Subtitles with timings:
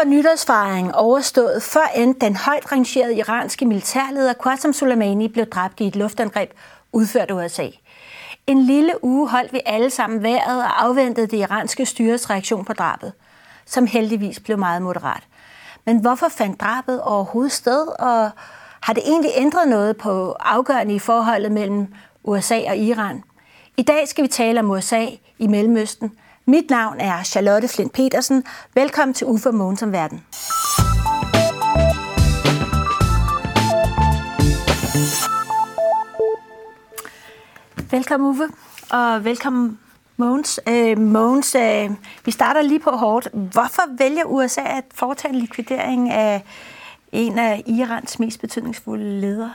[0.00, 5.86] Var nytårsfejringen overstået, før end den højt rangerede iranske militærleder Qasem Soleimani blev dræbt i
[5.86, 6.50] et luftangreb
[6.92, 7.66] udført af USA.
[8.46, 12.72] En lille uge holdt vi alle sammen vejret og afventede det iranske styres reaktion på
[12.72, 13.12] drabet,
[13.66, 15.22] som heldigvis blev meget moderat.
[15.84, 18.30] Men hvorfor fandt drabet overhovedet sted, og
[18.80, 21.94] har det egentlig ændret noget på afgørende i forholdet mellem
[22.24, 23.22] USA og Iran?
[23.76, 25.06] I dag skal vi tale om USA
[25.38, 26.12] i Mellemøsten.
[26.50, 28.44] Mit navn er Charlotte Flint Petersen.
[28.74, 30.20] Velkommen til Uffe Mogens som verden.
[37.90, 38.44] Velkommen Uffe,
[38.90, 39.78] og velkommen
[40.16, 40.60] Mogens.
[40.68, 41.90] Øh, Mogens, øh,
[42.24, 43.28] vi starter lige på hårdt.
[43.32, 46.42] Hvorfor vælger USA at foretage en likvidering af
[47.12, 49.54] en af Irans mest betydningsfulde ledere?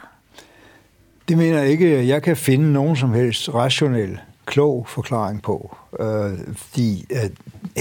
[1.28, 5.78] Det mener jeg ikke, jeg kan finde nogen som helst rationel, klog forklaring på.
[6.00, 7.30] Øh, fordi øh,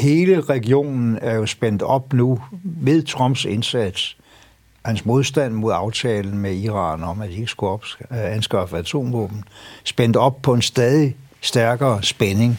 [0.02, 4.16] hele regionen er jo spændt op nu ved Trumps indsats,
[4.84, 7.78] hans modstand mod aftalen med Iran om, at de ikke skulle
[8.10, 9.44] øh, anskaffe atomvåben,
[9.84, 12.58] spændt op på en stadig stærkere spænding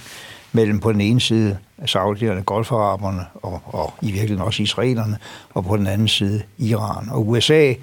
[0.52, 5.18] mellem på den ene side saudierne, golfaraberne og, og i virkeligheden også israelerne,
[5.54, 7.10] og på den anden side Iran.
[7.10, 7.74] Og USA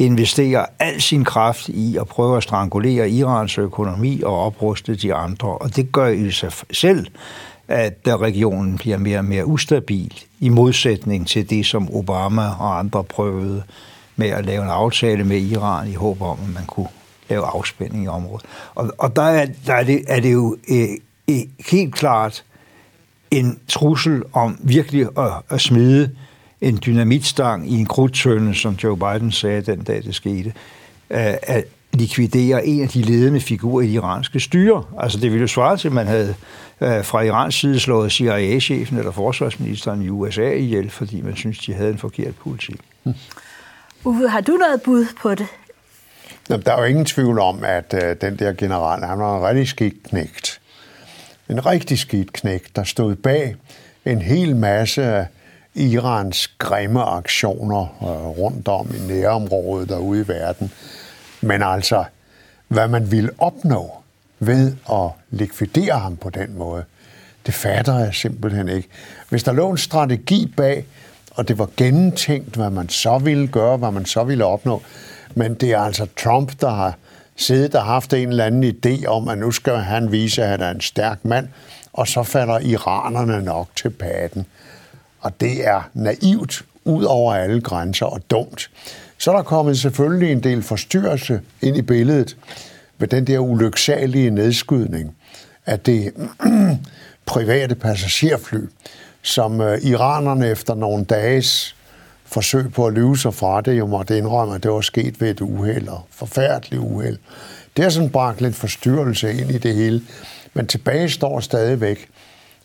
[0.00, 5.48] investerer al sin kraft i at prøve at strangulere Irans økonomi og opruste de andre.
[5.48, 7.06] Og det gør i sig selv,
[7.68, 13.04] at regionen bliver mere og mere ustabil, i modsætning til det, som Obama og andre
[13.04, 13.62] prøvede
[14.16, 16.88] med at lave en aftale med Iran i håb om, at man kunne
[17.28, 18.46] lave afspænding i området.
[18.74, 20.88] Og, og der, er, der er, det, er det jo øh,
[21.30, 21.36] øh,
[21.70, 22.44] helt klart
[23.30, 26.10] en trussel om virkelig at, at smide
[26.60, 30.52] en dynamitstang i en krudtønde, som Joe Biden sagde den dag, det skete,
[31.10, 34.84] at likvidere en af de ledende figurer i det iranske styre.
[34.98, 36.34] Altså det ville jo svare til, at man havde
[36.80, 41.74] øh, fra Irans side slået CIA-chefen eller forsvarsministeren i USA ihjel, fordi man synes, de
[41.74, 42.80] havde en forkert politik.
[43.02, 43.14] Hmm.
[44.04, 45.46] Uffe, har du noget bud på det?
[46.50, 49.44] Jamen, der er jo ingen tvivl om, at øh, den der general, han var en
[49.44, 50.60] rigtig skidt knægt.
[51.50, 53.56] En rigtig skidt knægt, der stod bag
[54.04, 55.26] en hel masse af
[55.80, 60.72] Irans grimme aktioner øh, rundt om i nærområdet derude i verden.
[61.40, 62.04] Men altså,
[62.68, 63.92] hvad man ville opnå
[64.38, 66.84] ved at likvidere ham på den måde,
[67.46, 68.88] det fatter jeg simpelthen ikke.
[69.28, 70.86] Hvis der lå en strategi bag,
[71.30, 74.82] og det var gennemtænkt, hvad man så ville gøre, hvad man så ville opnå,
[75.34, 76.94] men det er altså Trump, der har
[77.36, 80.60] siddet og haft en eller anden idé om, at nu skal han vise, at han
[80.60, 81.48] er en stærk mand,
[81.92, 84.46] og så falder iranerne nok til paden.
[85.20, 88.70] Og det er naivt ud over alle grænser og dumt.
[89.18, 92.36] Så er der kommet selvfølgelig en del forstyrrelse ind i billedet
[92.98, 95.16] ved den der ulyksalige nedskydning
[95.66, 96.12] af det
[97.26, 98.60] private passagerfly,
[99.22, 101.76] som øh, iranerne efter nogle dages
[102.24, 105.30] forsøg på at lyve sig fra det, jo måtte indrømme, at det var sket ved
[105.30, 107.18] et uheld, og forfærdeligt uheld.
[107.76, 110.02] Det har sådan bragt lidt forstyrrelse ind i det hele.
[110.54, 112.08] Men tilbage står stadigvæk,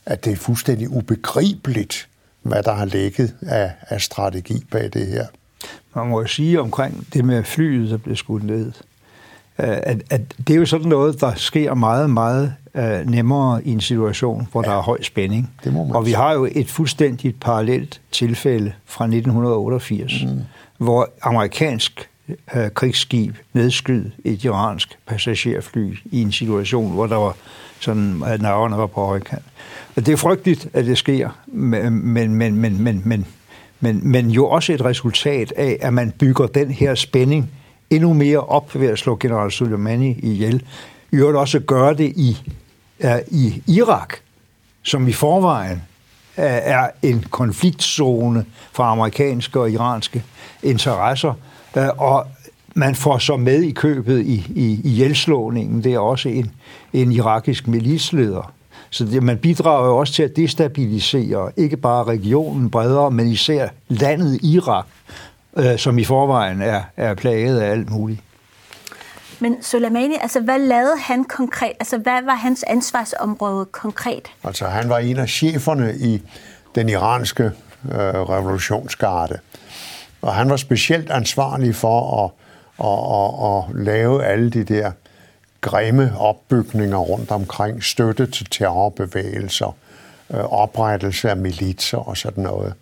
[0.05, 2.07] at det er fuldstændig ubegribeligt,
[2.45, 5.25] hvad der har ligget af, af strategi bag det her.
[5.95, 8.71] Man må jo sige omkring det med flyet, der blev skudt ned,
[9.57, 13.81] at, at det er jo sådan noget, der sker meget, meget uh, nemmere i en
[13.81, 15.51] situation, hvor ja, der er høj spænding.
[15.63, 20.41] Det må man og vi har jo et fuldstændigt parallelt tilfælde fra 1988, mm.
[20.77, 27.35] hvor amerikansk uh, krigsskib nedskyd et iransk passagerfly i en situation, hvor der var
[27.79, 29.43] sådan, at nerverne var på højkant.
[29.95, 33.25] Det er frygteligt, at det sker, men, men, men, men, men, men,
[33.79, 37.51] men, men jo også et resultat af, at man bygger den her spænding
[37.89, 40.63] endnu mere op ved at slå general Soleimani ihjel.
[41.11, 42.51] I øvrigt også gøre det i,
[43.03, 44.13] uh, i Irak,
[44.83, 45.81] som i forvejen
[46.37, 50.23] uh, er en konfliktzone for amerikanske og iranske
[50.63, 51.33] interesser.
[51.77, 52.27] Uh, og
[52.75, 56.51] man får så med i købet i, i, i hjælslåningen, det er også en,
[56.93, 58.53] en irakisk militsleder,
[58.95, 63.67] så det, man bidrager jo også til at destabilisere ikke bare regionen bredere, men især
[63.87, 64.85] landet Irak,
[65.57, 68.19] øh, som i forvejen er, er plaget af alt muligt.
[69.39, 71.71] Men Soleimani, altså hvad lavede han konkret?
[71.79, 74.31] Altså hvad var hans ansvarsområde konkret?
[74.43, 76.21] Altså han var en af cheferne i
[76.75, 77.99] den iranske øh,
[78.29, 79.39] revolutionsgarde.
[80.21, 82.31] Og han var specielt ansvarlig for at,
[82.85, 84.91] at, at, at lave alle de der
[85.65, 89.75] grimme opbygninger rundt omkring, støtte til terrorbevægelser,
[90.33, 92.73] øh, oprettelse af militser og sådan noget.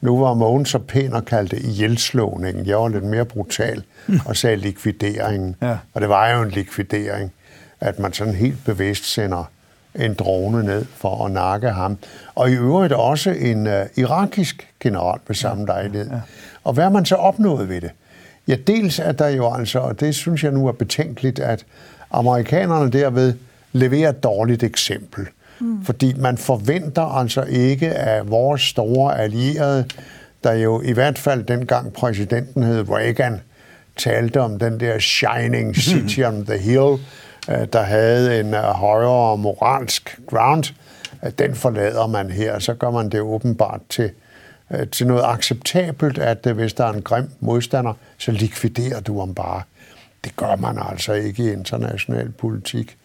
[0.00, 2.66] Nu var Mogens så pæn og kaldte ihjelslåningen.
[2.66, 3.82] Jeg var lidt mere brutal
[4.24, 5.56] og sagde likvideringen.
[5.62, 5.76] Ja.
[5.94, 7.32] Og det var jo en likvidering,
[7.80, 9.50] at man sådan helt bevidst sender
[9.94, 11.98] en drone ned for at nakke ham.
[12.34, 16.10] Og i øvrigt også en uh, irakisk general ved samme lejlighed.
[16.64, 17.90] Og hvad har man så opnået ved det?
[18.48, 21.64] Ja, dels er der jo altså, og det synes jeg nu er betænkeligt, at
[22.10, 23.34] amerikanerne derved
[23.72, 25.26] leverer et dårligt eksempel.
[25.60, 25.84] Mm.
[25.84, 29.84] Fordi man forventer altså ikke af vores store allierede,
[30.44, 33.40] der jo i hvert fald dengang præsidenten hed Reagan,
[33.96, 36.98] talte om den der shining city on the hill,
[37.48, 40.64] øh, der havde en øh, højere moralsk ground,
[41.38, 44.10] den forlader man her, så gør man det åbenbart til,
[44.70, 49.34] øh, til noget acceptabelt, at hvis der er en grim modstander, så likviderer du ham
[49.34, 49.62] bare.
[50.26, 52.96] Det gør man altså ikke i international politik.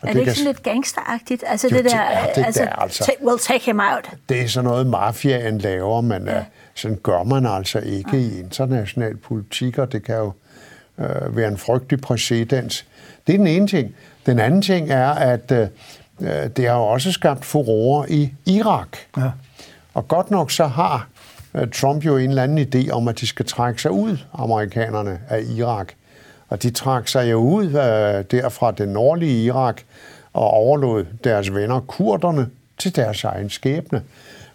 [0.00, 1.44] Og er det, det ikke sådan lidt gangsteragtigt?
[1.46, 4.10] Altså jo, det der, det, det altså, der, altså, we'll take him out.
[4.28, 6.44] Det er sådan noget, mafiaen laver, men ja.
[6.74, 8.18] sådan gør man altså ikke ja.
[8.18, 10.32] i international politik, og det kan jo
[10.98, 12.86] øh, være en frygtelig præcedens.
[13.26, 13.94] Det er den ene ting.
[14.26, 15.68] Den anden ting er, at øh,
[16.56, 18.96] det har også skabt furore i Irak.
[19.16, 19.30] Ja.
[19.94, 21.08] Og godt nok så har
[21.54, 25.20] øh, Trump jo en eller anden idé om, at de skal trække sig ud, amerikanerne,
[25.28, 25.92] af Irak.
[26.52, 29.80] Og de trak sig jo ud øh, der fra det nordlige Irak
[30.32, 34.02] og overlod deres venner kurderne til deres egen skæbne.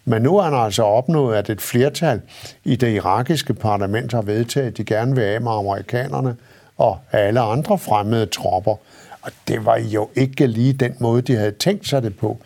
[0.05, 2.21] Men nu har han altså opnået, at et flertal
[2.63, 6.35] i det irakiske parlament har vedtaget, at de gerne vil af med amerikanerne
[6.77, 8.75] og alle andre fremmede tropper.
[9.21, 12.37] Og det var jo ikke lige den måde, de havde tænkt sig det på.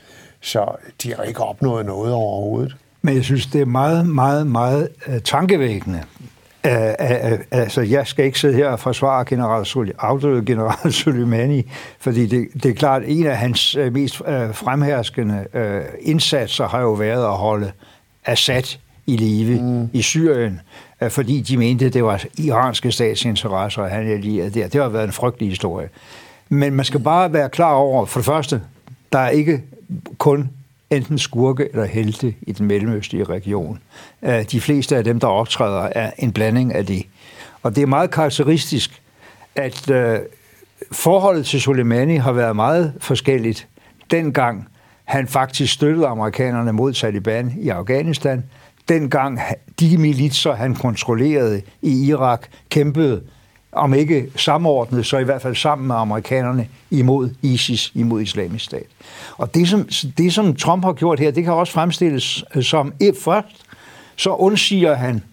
[0.41, 0.65] Så
[1.03, 2.75] de har ikke opnået noget overhovedet.
[3.01, 6.03] Men jeg synes, det er meget, meget, meget øh, tankevækkende,
[6.67, 10.93] Uh, uh, uh, altså, jeg skal ikke sidde her og forsvare general Sul- afdøde general
[11.03, 15.93] Soleimani, fordi det, det er klart, at en af hans uh, mest uh, fremherskende uh,
[15.99, 17.71] indsatser har jo været at holde
[18.25, 18.77] Assad
[19.07, 19.89] i live mm.
[19.93, 20.61] i Syrien,
[21.01, 24.67] uh, fordi de mente, det var iranske statsinteresser, at han allierede der.
[24.67, 25.89] Det har været en frygtelig historie.
[26.49, 28.61] Men man skal bare være klar over, for det første,
[29.13, 29.61] der er ikke
[30.17, 30.49] kun
[30.91, 33.79] enten skurke eller helte i den mellemøstlige region.
[34.23, 37.05] Øh, de fleste af dem, der optræder, er en blanding af det.
[37.63, 39.01] Og det er meget karakteristisk,
[39.55, 40.19] at øh,
[40.91, 43.67] forholdet til Soleimani har været meget forskelligt.
[44.11, 44.67] Dengang
[45.03, 48.43] han faktisk støttede amerikanerne mod Taliban i Afghanistan,
[48.89, 49.39] dengang
[49.79, 53.21] de militser, han kontrollerede i Irak, kæmpede
[53.71, 58.87] om ikke samordnet, så i hvert fald sammen med amerikanerne imod ISIS, imod islamisk stat.
[59.37, 62.93] Og det som, det, som Trump har gjort her, det kan også fremstilles øh, som,
[62.99, 63.55] et først,
[64.15, 65.23] så undsiger han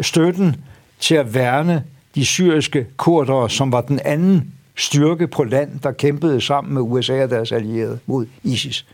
[0.00, 0.56] støtten
[1.00, 1.84] til at værne
[2.14, 7.22] de syriske kurdere, som var den anden styrke på land, der kæmpede sammen med USA
[7.22, 8.86] og deres allierede mod ISIS.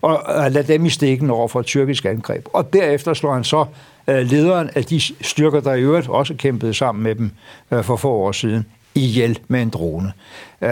[0.00, 2.46] Og lade dem i stikken over for et tyrkisk angreb.
[2.52, 3.66] Og derefter slår han så
[4.06, 7.30] lederen af de styrker, der i øvrigt også kæmpede sammen med dem
[7.70, 10.12] øh, for få år siden, ihjel med en drone.
[10.60, 10.70] Øh,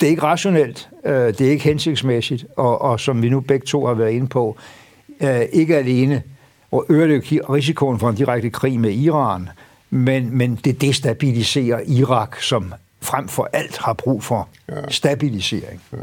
[0.00, 3.86] det er ikke rationelt, det er ikke hensigtsmæssigt, og, og som vi nu begge to
[3.86, 4.56] har været inde på,
[5.52, 6.22] ikke alene
[6.70, 9.48] og øger det risikoen for en direkte krig med Iran,
[9.90, 14.48] men, men det destabiliserer Irak, som frem for alt har brug for
[14.88, 15.82] stabilisering.
[15.92, 15.96] Ja.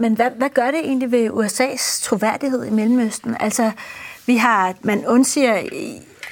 [0.00, 3.36] Men hvad, hvad gør det egentlig ved USA's troværdighed i Mellemøsten?
[3.40, 3.70] Altså,
[4.28, 5.62] vi har, man undsiger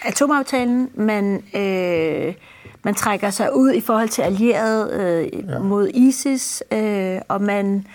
[0.05, 2.35] atomaftalen, man, øh,
[2.83, 5.59] man trækker sig ud i forhold til allierede øh, ja.
[5.59, 7.87] mod ISIS, øh, og man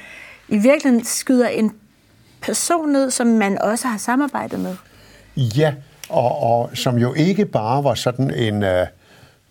[0.48, 1.72] i virkeligheden skyder en
[2.42, 4.76] person ned, som man også har samarbejdet med.
[5.36, 5.74] Ja,
[6.10, 8.88] og, og som jo ikke bare var sådan en øh,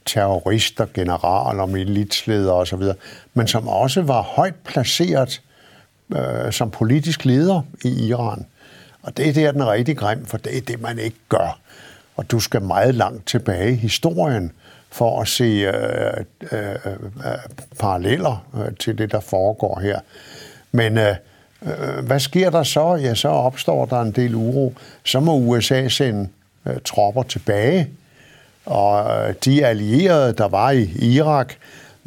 [0.07, 2.83] terrorist og general og militsleder osv.,
[3.35, 5.43] men som også var højt placeret
[6.17, 8.47] øh, som politisk leder i Iran.
[9.03, 11.59] Og det er der, den er rigtig grim, for det er det, man ikke gør.
[12.17, 14.53] Og du skal meget langt tilbage i historien
[14.91, 17.39] for at se øh, øh, øh,
[17.79, 20.01] paralleller øh, til det, der foregår her.
[20.73, 21.15] Men øh,
[21.63, 22.95] øh, hvad sker der så?
[22.95, 24.75] Ja, så opstår der en del uro.
[25.05, 26.29] Så må USA sende
[26.67, 27.89] øh, tropper tilbage,
[28.67, 31.55] og øh, de allierede, der var i Irak,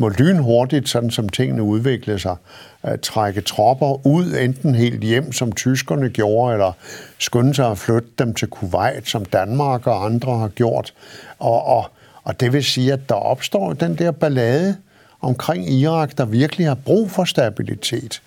[0.03, 2.36] må lynhurtigt, sådan som tingene udviklede sig,
[2.83, 6.72] at trække tropper ud, enten helt hjem, som tyskerne gjorde, eller
[7.19, 10.93] skynde sig at flytte dem til Kuwait, som Danmark og andre har gjort.
[11.39, 11.86] Og, og,
[12.24, 14.75] og det vil sige, at der opstår den der ballade
[15.22, 18.22] omkring Irak, der virkelig har brug for stabilitet.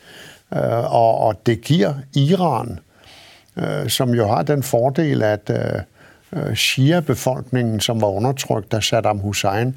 [0.54, 2.78] Øh, og, og det giver Iran,
[3.56, 5.80] øh, som jo har den fordel, at øh,
[6.32, 9.76] øh Shia-befolkningen, som var undertrykt af Saddam Hussein,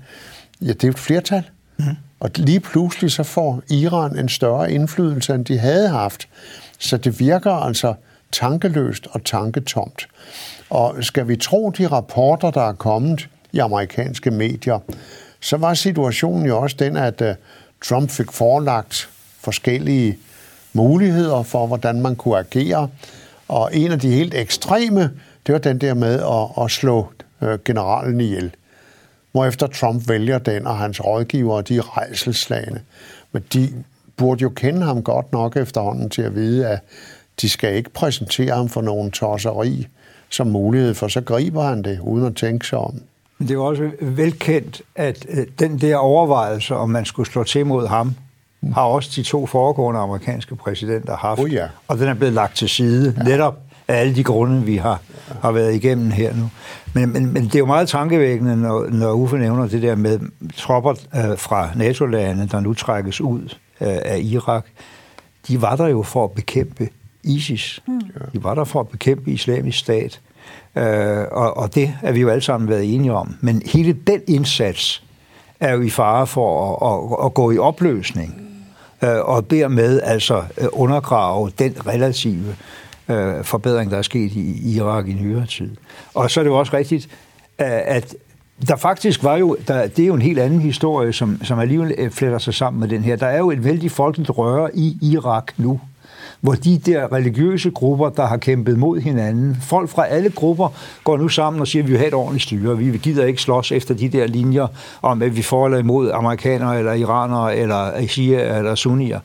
[0.62, 1.44] ja, det er et flertal.
[1.80, 1.86] Mm.
[2.20, 6.28] Og lige pludselig så får Iran en større indflydelse, end de havde haft.
[6.80, 7.94] Så det virker altså
[8.32, 10.08] tankeløst og tanketomt.
[10.70, 14.80] Og skal vi tro de rapporter, der er kommet i amerikanske medier,
[15.40, 17.36] så var situationen jo også den, at øh,
[17.86, 19.10] Trump fik forelagt
[19.40, 20.18] forskellige
[20.74, 22.90] muligheder for, hvordan man kunne agere.
[23.48, 25.12] Og en af de helt ekstreme,
[25.48, 27.08] det var den der med at, at slå
[27.42, 28.52] øh, generalen ihjel.
[29.32, 32.82] Hvorefter Trump vælger den, og hans rådgivere, de er rejselslagende.
[33.32, 33.70] Men de
[34.18, 36.80] burde jo kende ham godt nok efterhånden til at vide, at
[37.42, 39.88] de skal ikke præsentere ham for nogen tosseri
[40.30, 42.94] som mulighed, for så griber han det, uden at tænke sig om.
[43.40, 47.66] Det er jo også velkendt, at øh, den der overvejelse, om man skulle slå til
[47.66, 48.16] mod ham,
[48.62, 48.74] mm.
[48.74, 51.42] har også de to foregående amerikanske præsidenter haft.
[51.42, 51.68] Oh ja.
[51.88, 53.24] Og den er blevet lagt til side, ja.
[53.24, 53.60] netop
[53.90, 55.02] af alle de grunde, vi har,
[55.42, 56.50] har været igennem her nu.
[56.94, 60.20] Men, men, men det er jo meget tankevækkende, når, når Uffe nævner det der med
[60.58, 64.66] tropper øh, fra NATO-landene, der nu trækkes ud øh, af Irak.
[65.48, 66.90] De var der jo for at bekæmpe
[67.24, 67.82] ISIS.
[67.88, 68.02] Mm.
[68.34, 70.20] De var der for at bekæmpe islamisk stat.
[70.76, 73.36] Øh, og, og det er vi jo alle sammen været enige om.
[73.42, 75.04] Men hele den indsats
[75.60, 78.42] er jo i fare for at, at, at gå i opløsning.
[79.04, 82.56] Øh, og dermed altså øh, undergrave den relative
[83.10, 85.70] øh, forbedring, der er sket i Irak i nyere tid.
[86.14, 87.10] Og så er det jo også rigtigt,
[87.62, 88.16] øh, at
[88.68, 91.96] der faktisk var jo, der, det er jo en helt anden historie, som, som alligevel
[91.98, 93.16] øh, fletter sig sammen med den her.
[93.16, 95.80] Der er jo et vældig folkeligt røre i Irak nu,
[96.42, 100.70] hvor de der religiøse grupper, der har kæmpet mod hinanden, folk fra alle grupper
[101.04, 102.78] går nu sammen og siger, at vi vil have et ordentligt styre.
[102.78, 104.68] Vi gider ikke slås efter de der linjer
[105.02, 109.20] om, at vi får eller imod amerikanere, eller iranere, eller shia, eller sunnier.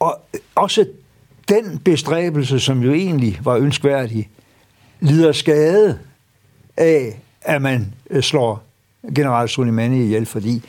[0.00, 0.18] Og
[0.54, 0.86] også
[1.48, 4.28] den bestræbelse, som jo egentlig var ønskværdig,
[5.00, 5.98] lider skade
[6.76, 8.62] af, at man øh, slår
[9.14, 10.62] general Soleimani ihjel, fordi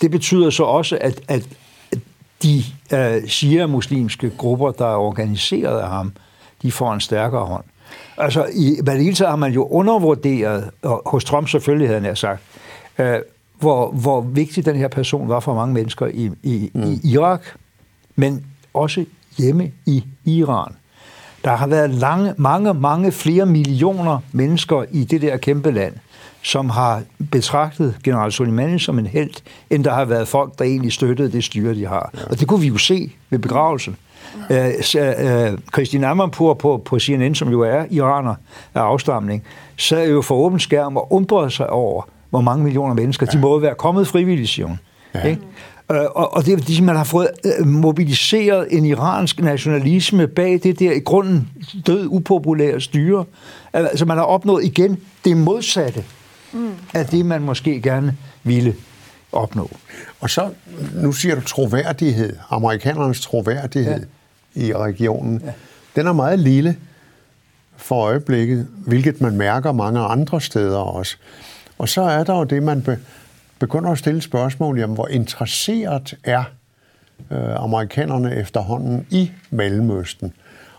[0.00, 1.48] det betyder så også, at, at
[2.42, 6.12] de uh, shia-muslimske grupper, der er organiseret af ham,
[6.62, 7.64] de får en stærkere hånd.
[8.16, 12.42] Altså, i Malilta har man jo undervurderet, og hos Trump selvfølgelig havde han sagt,
[12.98, 13.04] uh,
[13.58, 16.82] hvor, hvor vigtig den her person var for mange mennesker i, i, mm.
[16.82, 17.40] i Irak,
[18.16, 19.04] men også
[19.38, 20.72] hjemme i Iran.
[21.44, 25.94] Der har været lange, mange, mange flere millioner mennesker i det der kæmpe land,
[26.42, 29.34] som har betragtet general Soleimani som en held,
[29.70, 32.10] end der har været folk, der egentlig støttede det styre, de har.
[32.14, 32.20] Ja.
[32.30, 33.96] Og det kunne vi jo se ved begravelsen.
[34.50, 34.68] Ja.
[34.68, 38.34] Uh, uh, Christine Amanpour på, på CNN, som jo er iraner
[38.74, 39.44] af afstamning,
[39.76, 43.36] sad jo for åben skærm og undrede sig over, hvor mange millioner mennesker, ja.
[43.36, 44.78] de må være kommet frivilligt, siger hun.
[45.14, 45.22] Ja.
[45.22, 45.42] Ikke?
[45.90, 50.60] Øh, og, og det er fordi, man har fået øh, mobiliseret en iransk nationalisme bag
[50.62, 51.48] det der i grunden
[51.86, 53.24] død upopulære styre.
[53.72, 56.04] Altså man har opnået igen det modsatte
[56.52, 56.70] mm.
[56.94, 58.74] af det, man måske gerne ville
[59.32, 59.70] opnå.
[60.20, 60.50] Og så,
[60.94, 64.06] nu siger du troværdighed, amerikanernes troværdighed
[64.56, 64.62] ja.
[64.62, 65.42] i regionen.
[65.44, 65.52] Ja.
[65.96, 66.76] Den er meget lille
[67.76, 71.16] for øjeblikket, hvilket man mærker mange andre steder også.
[71.78, 72.98] Og så er der jo det, man be,
[73.58, 76.44] begynder at stille spørgsmål, jamen, hvor interesseret er
[77.30, 80.32] øh, amerikanerne efterhånden i Mellemøsten.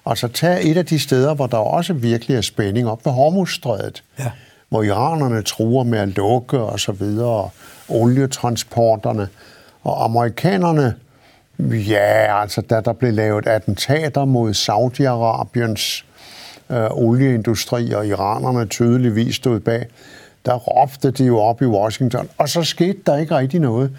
[0.05, 4.03] Altså tag et af de steder, hvor der også virkelig er spænding op ved Hormuzstrædet,
[4.19, 4.31] ja.
[4.69, 7.49] hvor iranerne truer med at lukke og så videre,
[7.89, 9.27] olietransporterne,
[9.83, 10.95] og amerikanerne,
[11.59, 16.05] ja, altså da der blev lavet attentater mod Saudi-Arabiens
[16.69, 19.85] øh, olieindustri, og iranerne tydeligvis stod bag,
[20.45, 23.91] der råbte de jo op i Washington, og så skete der ikke rigtig noget.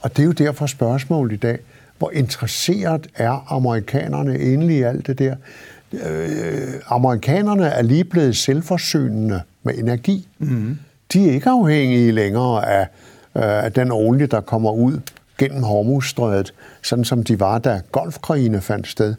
[0.00, 1.58] Og det er jo derfor spørgsmålet i dag.
[1.98, 5.36] Hvor interesseret er amerikanerne egentlig i alt det der?
[5.92, 10.28] Øh, amerikanerne er lige blevet selvforsynende med energi.
[10.38, 10.78] Mm.
[11.12, 12.86] De er ikke afhængige længere af,
[13.36, 15.00] øh, af den olie, der kommer ud
[15.38, 19.14] gennem Hormuzstrædet, sådan som de var, da golfkrigene fandt sted.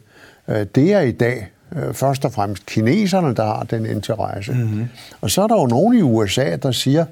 [0.47, 4.53] Øh, det er i dag øh, først og fremmest kineserne, der har den interesse.
[4.53, 4.87] Mm-hmm.
[5.21, 7.05] Og så er der jo nogen i USA, der siger,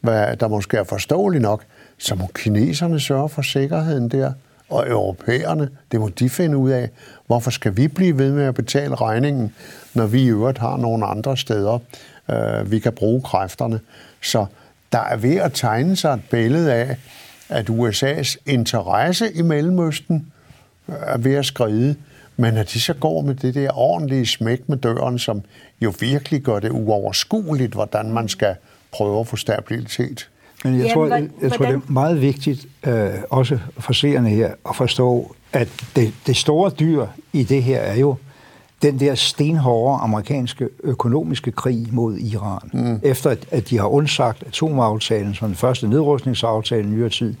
[0.00, 1.62] hvad der måske er forståeligt nok,
[1.98, 4.32] så må kineserne sørge for sikkerheden der,
[4.70, 6.90] og europæerne, det må de finde ud af.
[7.26, 9.54] Hvorfor skal vi blive ved med at betale regningen,
[9.94, 11.78] når vi i øvrigt har nogle andre steder,
[12.30, 13.80] øh, vi kan bruge kræfterne?
[14.22, 14.46] Så
[14.92, 16.96] der er ved at tegne sig et billede af,
[17.48, 20.32] at USA's interesse i Mellemøsten
[20.88, 21.96] øh, er ved at skride,
[22.40, 25.42] men at de så går med det der ordentlige smæk med døren, som
[25.80, 28.54] jo virkelig gør det uoverskueligt, hvordan man skal
[28.92, 30.28] prøve at få stabilitet.
[30.64, 34.52] Men jeg, tror, jeg, jeg tror, det er meget vigtigt, øh, også for seerne her,
[34.68, 38.16] at forstå, at det, det store dyr i det her er jo
[38.82, 42.70] den der stenhårde amerikanske økonomiske krig mod Iran.
[42.72, 43.00] Mm.
[43.02, 47.34] Efter at, at de har undsagt atomaftalen som den første nedrustningsaftale i nyere tid,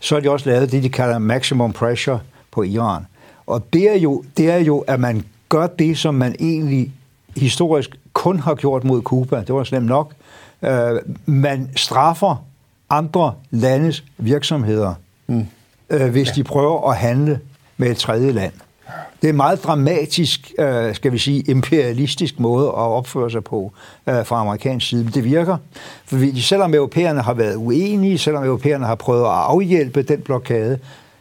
[0.00, 2.20] så har de også lavet det, de kalder maximum pressure
[2.50, 3.06] på Iran.
[3.46, 6.92] Og det er, jo, det er jo, at man gør det, som man egentlig
[7.36, 9.40] historisk kun har gjort mod Kuba.
[9.40, 10.12] Det var slemt nok.
[10.62, 12.44] Øh, man straffer
[12.90, 14.94] andre landes virksomheder,
[15.26, 15.46] mm.
[15.90, 16.32] øh, hvis ja.
[16.34, 17.40] de prøver at handle
[17.76, 18.52] med et tredje land.
[19.22, 23.72] det er en meget dramatisk, øh, skal vi sige, imperialistisk måde at opføre sig på
[24.08, 25.04] øh, fra amerikansk side.
[25.04, 25.56] Men det virker,
[26.04, 30.78] for selvom europæerne har været uenige, selvom europæerne har prøvet at afhjælpe den blokade,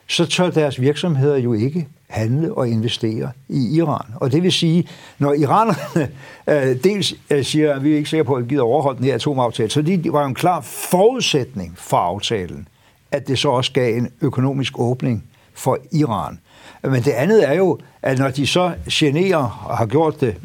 [0.07, 4.05] så tør deres virksomheder jo ikke handle og investere i Iran.
[4.15, 4.87] Og det vil sige,
[5.19, 6.11] når iranerne
[6.71, 9.05] øh, dels øh, siger, at vi er ikke sikre på, at vi gider overholde den
[9.05, 12.67] her atomaftale, så det var jo en klar forudsætning for aftalen,
[13.11, 16.39] at det så også gav en økonomisk åbning for Iran.
[16.83, 20.35] Men det andet er jo, at når de så generer og har gjort det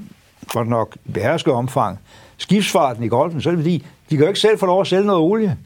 [0.48, 1.98] godt nok behersket omfang,
[2.37, 4.87] skibsfarten i Golfen, så er det fordi, de kan jo ikke selv få lov at
[4.87, 5.56] sælge noget olie.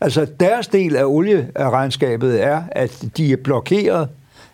[0.00, 4.08] Altså deres del af olieregnskabet er, at de er blokeret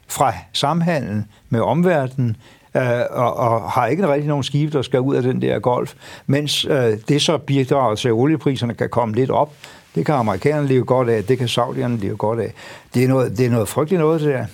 [0.08, 2.36] fra samhandlen med omverdenen,
[2.76, 5.94] øh, og, og har ikke rigtig nogen skibe, der skal ud af den der golf,
[6.26, 9.52] mens øh, det så bidrager til, at oliepriserne kan komme lidt op.
[9.94, 12.52] Det kan amerikanerne leve godt af, det kan saudierne leve godt af.
[12.94, 14.46] Det er noget, det er noget frygteligt noget, det der.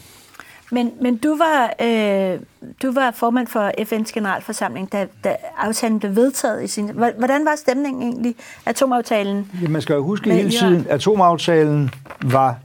[0.73, 2.39] Men, men du, var, øh,
[2.83, 6.91] du var formand for FN's generalforsamling, da, da aftalen blev vedtaget i sin...
[6.95, 8.35] Hvordan var stemningen egentlig,
[8.67, 9.51] atomaftalen?
[9.63, 11.91] Ja, man skal jo huske hele tiden, atomaftalen
[12.23, 12.57] var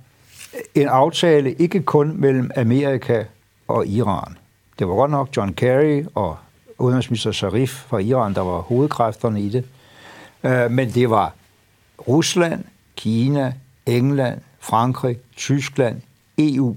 [0.75, 3.23] en aftale ikke kun mellem Amerika
[3.67, 4.37] og Iran.
[4.79, 6.37] Det var godt nok John Kerry og
[6.77, 9.65] udenrigsminister Sharif fra Iran, der var hovedkræfterne i det.
[10.43, 11.33] Øh, men det var
[12.07, 12.63] Rusland,
[12.95, 13.53] Kina,
[13.85, 16.01] England, Frankrig, Tyskland,
[16.37, 16.75] EU.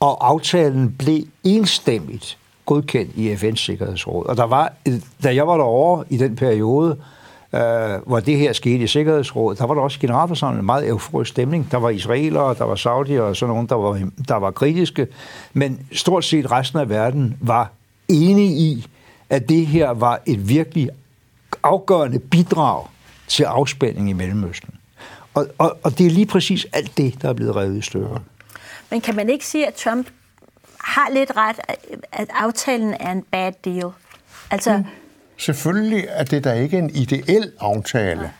[0.00, 4.26] Og aftalen blev enstemmigt godkendt i FN's Sikkerhedsråd.
[4.26, 4.72] Og der var,
[5.22, 6.96] da jeg var derovre i den periode,
[7.54, 11.30] øh, hvor det her skete i Sikkerhedsrådet, der var der også generalforsamling en meget euforisk
[11.30, 11.68] stemning.
[11.70, 15.06] Der var israelere, der var saudier og sådan nogen, der var, der var kritiske.
[15.52, 17.70] Men stort set resten af verden var
[18.08, 18.86] enige i,
[19.30, 20.90] at det her var et virkelig
[21.62, 22.86] afgørende bidrag
[23.28, 24.74] til afspænding i Mellemøsten.
[25.34, 28.18] Og, og, og det er lige præcis alt det, der er blevet revet i stykker.
[28.90, 30.06] Men kan man ikke sige, at Trump
[30.80, 31.56] har lidt ret,
[32.12, 33.90] at aftalen er en bad deal?
[34.50, 34.84] Altså, mm.
[35.36, 38.30] Selvfølgelig er det da ikke en ideel aftale, Nej.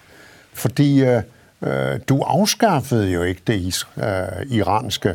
[0.53, 1.23] fordi øh,
[1.63, 4.05] øh, du afskaffede jo ikke det øh,
[4.51, 5.09] iranske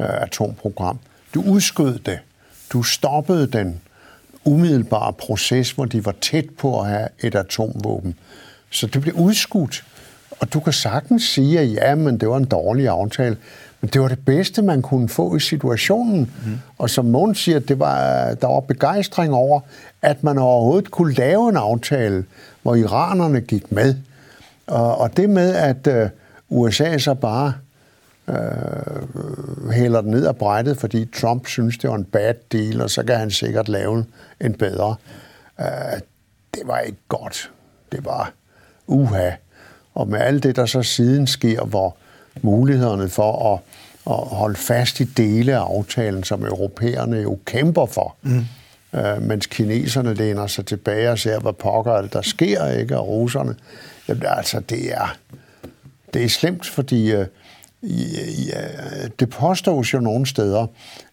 [0.00, 0.98] øh, atomprogram.
[1.34, 2.18] Du udskød det.
[2.72, 3.80] Du stoppede den
[4.44, 8.14] umiddelbare proces, hvor de var tæt på at have et atomvåben.
[8.70, 9.84] Så det blev udskudt.
[10.40, 13.36] Og du kan sagtens sige, at ja, men det var en dårlig aftale.
[13.82, 16.20] Det var det bedste, man kunne få i situationen.
[16.46, 16.58] Mm.
[16.78, 19.60] Og som Måns siger, det var, der var begejstring over,
[20.02, 22.24] at man overhovedet kunne lave en aftale,
[22.62, 23.94] hvor iranerne gik med.
[24.66, 26.08] Og, og det med, at øh,
[26.48, 27.52] USA så bare
[28.28, 32.90] øh, hælder den ned af brættet, fordi Trump synes, det var en bad deal, og
[32.90, 34.04] så kan han sikkert lave
[34.40, 34.94] en bedre.
[35.60, 36.00] Øh,
[36.54, 37.50] det var ikke godt.
[37.92, 38.32] Det var
[38.86, 39.30] uha.
[39.94, 41.96] Og med alt det, der så siden sker, hvor
[42.42, 43.60] mulighederne for at,
[44.12, 48.44] at holde fast i dele af aftalen, som europæerne jo kæmper for, mm
[48.94, 52.98] øh, mens kineserne læner sig tilbage og ser, hvad pokker der sker, ikke?
[52.98, 53.54] Og russerne.
[54.08, 55.16] Jamen, altså, det er,
[56.14, 57.26] det er slemt, fordi øh,
[58.48, 58.62] ja,
[59.18, 60.66] det påstås jo nogle steder,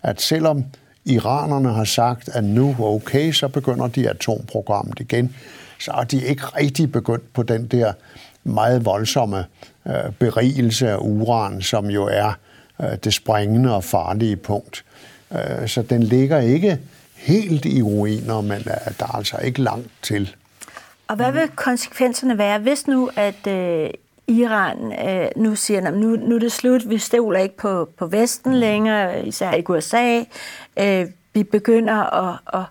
[0.03, 0.65] at selvom
[1.05, 5.35] iranerne har sagt, at nu okay, så begynder de atomprogrammet igen,
[5.79, 7.93] så er de ikke rigtig begyndt på den der
[8.43, 9.45] meget voldsomme
[9.87, 12.37] øh, berigelse af uran, som jo er
[12.81, 14.85] øh, det springende og farlige punkt.
[15.31, 16.79] Øh, så den ligger ikke
[17.15, 20.35] helt i ruiner, men øh, der er altså ikke langt til.
[21.07, 23.89] Og hvad vil konsekvenserne være, hvis nu, at øh,
[24.27, 28.07] Iran øh, nu siger, at nu, nu er det slut, vi stoler ikke på, på
[28.07, 30.23] Vesten længere, især ikke USA,
[30.79, 32.65] øh, vi begynder at, at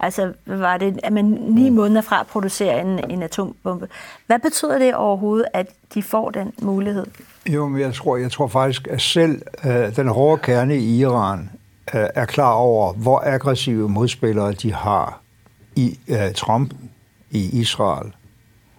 [0.00, 3.88] Altså, var det, at man ni måneder fra at producere en, en atombombe.
[4.26, 7.06] Hvad betyder det overhovedet, at de får den mulighed?
[7.46, 11.50] Jo, men jeg tror, jeg tror faktisk, at selv øh, den hårde kerne i Iran
[11.94, 15.20] Øh, er klar over, hvor aggressive modspillere de har
[15.76, 16.74] i uh, Trump,
[17.30, 18.12] i Israel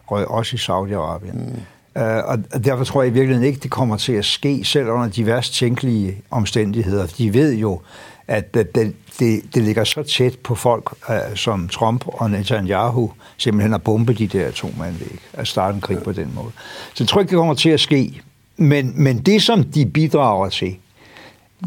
[0.08, 1.38] og også i Saudi-Arabien.
[1.38, 1.62] Mm.
[2.01, 5.08] Uh, og derfor tror jeg i virkeligheden ikke, det kommer til at ske, selv under
[5.08, 7.06] de værst tænkelige omstændigheder.
[7.17, 7.82] De ved jo,
[8.27, 13.73] at det, det, det ligger så tæt på folk øh, som Trump og Netanyahu, simpelthen
[13.73, 16.51] at bombe de der atomanlæg, at starte en krig på den måde.
[16.93, 18.21] Så jeg tror ikke, det kommer til at ske.
[18.58, 20.75] Men, men det, som de bidrager til,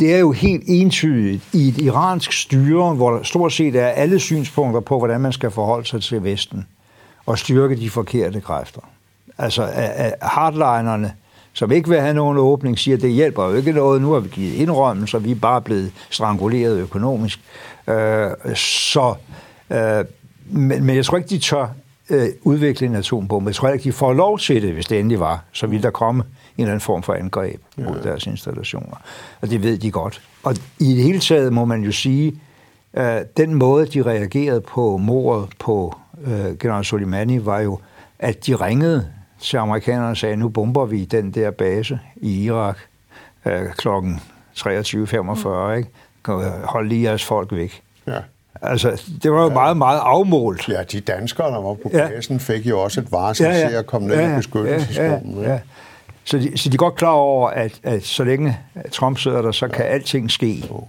[0.01, 4.19] det er jo helt entydigt i et iransk styre, hvor der stort set er alle
[4.19, 6.67] synspunkter på, hvordan man skal forholde sig til Vesten
[7.27, 8.81] og styrke de forkerte kræfter.
[9.39, 11.13] Altså øh, øh, hardlinerne,
[11.53, 14.03] som ikke vil have nogen åbning, siger, at det hjælper jo ikke noget.
[14.03, 17.41] Nu har vi givet indrømmelser, vi er bare blevet stranguleret økonomisk.
[17.89, 19.15] Øh, så,
[19.71, 20.05] øh,
[20.47, 21.69] men, men jeg tror ikke, de tør
[22.11, 23.49] øh, udvikle en atombombe.
[23.49, 25.45] Jeg tror ikke, de får lov til det, hvis det endelig var.
[25.53, 28.09] Så vil der komme en eller anden form for angreb mod ja.
[28.09, 28.97] deres installationer.
[29.41, 30.23] Og det ved de godt.
[30.43, 32.41] Og i det hele taget må man jo sige,
[32.95, 37.79] Øh, den måde, de reagerede på mordet på øh, general Soleimani, var jo,
[38.19, 39.07] at de ringede
[39.41, 42.79] til amerikanerne sagde, nu bomber vi den der base i Irak
[43.47, 44.21] øh, klokken
[44.59, 45.75] 23.45, mm.
[45.77, 45.91] ikke?
[46.65, 47.83] Hold lige jeres folk væk.
[48.07, 48.19] Ja.
[48.63, 49.55] Altså, det var jo ja.
[49.55, 50.69] meget, meget afmålt.
[50.69, 52.55] Ja, de danskere, der var på basen, ja.
[52.55, 53.69] fik jo også et varsel ja, ja.
[53.69, 55.43] til at komme ned ja, i beskyttelsesrummet.
[55.43, 55.61] Ja, ja, ja.
[56.25, 58.59] Så de, så de er godt klar over, at, at så længe
[58.93, 59.73] Trump sidder der, så ja.
[59.73, 60.65] kan alting ske.
[60.71, 60.85] Jo.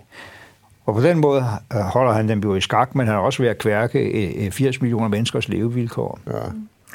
[0.86, 3.50] Og på den måde holder han dem jo i skak, men han er også ved
[3.50, 6.20] at kværke 80 millioner menneskers levevilkår.
[6.28, 6.32] Ja.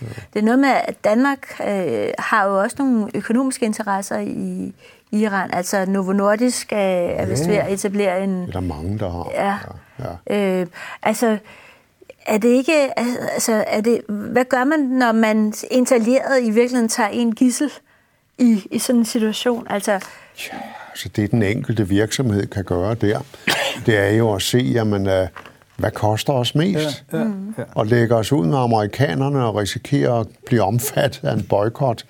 [0.03, 0.07] Ja.
[0.35, 4.75] Det er noget med, at Danmark øh, har jo også nogle økonomiske interesser i
[5.13, 5.51] Iran.
[5.53, 8.41] Altså Novo Nordisk er, er vist ved at etablere en...
[8.41, 9.31] Det er der mange, der har.
[9.35, 9.59] Ja.
[9.99, 10.61] ja, ja.
[10.61, 10.67] Øh,
[11.03, 11.39] altså,
[12.27, 12.99] er det ikke...
[12.99, 17.71] Altså, er det, hvad gør man, når man interalleret i virkeligheden tager en gissel
[18.39, 19.67] i, i sådan en situation?
[19.71, 20.59] Altså, ja,
[20.91, 23.21] altså det den enkelte virksomhed kan gøre der,
[23.87, 25.27] det er jo at se, jamen, uh,
[25.77, 27.05] hvad koster os mest?
[27.13, 27.25] Ja, ja,
[27.59, 27.63] ja.
[27.75, 32.05] Og lægge os ud med amerikanerne og risikere at blive omfattet af en boykot,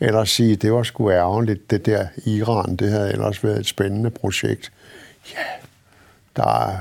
[0.00, 4.10] eller sige, det var sgu ærgerligt, det der Iran, det havde ellers været et spændende
[4.10, 4.72] projekt.
[5.34, 5.44] Ja,
[6.36, 6.76] der er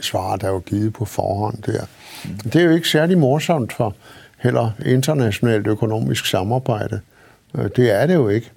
[0.00, 1.84] svaret er jo givet på forhånd der.
[2.44, 3.94] Det er jo ikke særlig morsomt for
[4.38, 7.00] heller internationalt økonomisk samarbejde.
[7.54, 8.50] Øh, det er det jo ikke.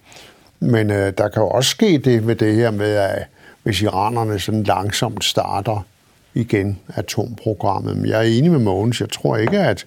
[0.59, 3.27] Men øh, der kan jo også ske det med det her med, at
[3.63, 5.85] hvis iranerne sådan langsomt starter
[6.33, 7.97] igen atomprogrammet.
[7.97, 9.01] Men jeg er enig med Mogens.
[9.01, 9.85] Jeg tror ikke, at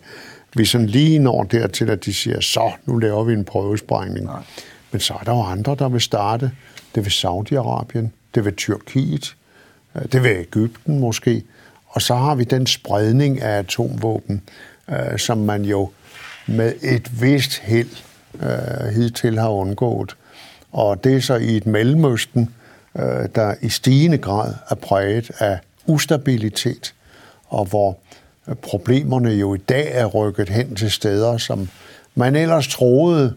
[0.57, 4.27] vi sådan lige når dertil, at de siger, så nu laver vi en prøvesprængning.
[4.27, 4.43] Nej.
[4.91, 6.51] Men så er der jo andre, der vil starte.
[6.95, 9.37] Det vil Saudi-Arabien, det vil Tyrkiet,
[9.97, 11.43] øh, det vil Ægypten måske.
[11.89, 14.43] Og så har vi den spredning af atomvåben,
[14.89, 15.91] øh, som man jo
[16.47, 17.91] med et vist held
[18.43, 20.17] øh, hidtil har undgået.
[20.73, 22.55] Og det er så i et mellemøsten,
[22.99, 26.95] øh, der i stigende grad er præget af ustabilitet,
[27.49, 27.99] og hvor
[28.63, 31.69] problemerne jo i dag er rykket hen til steder, som
[32.15, 33.35] man ellers troede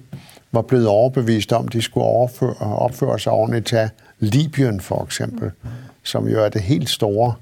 [0.51, 5.51] var blevet overbevist om, de skulle overføre, opføre sig ordentligt til Libyen for eksempel,
[6.03, 7.34] som jo er det helt store,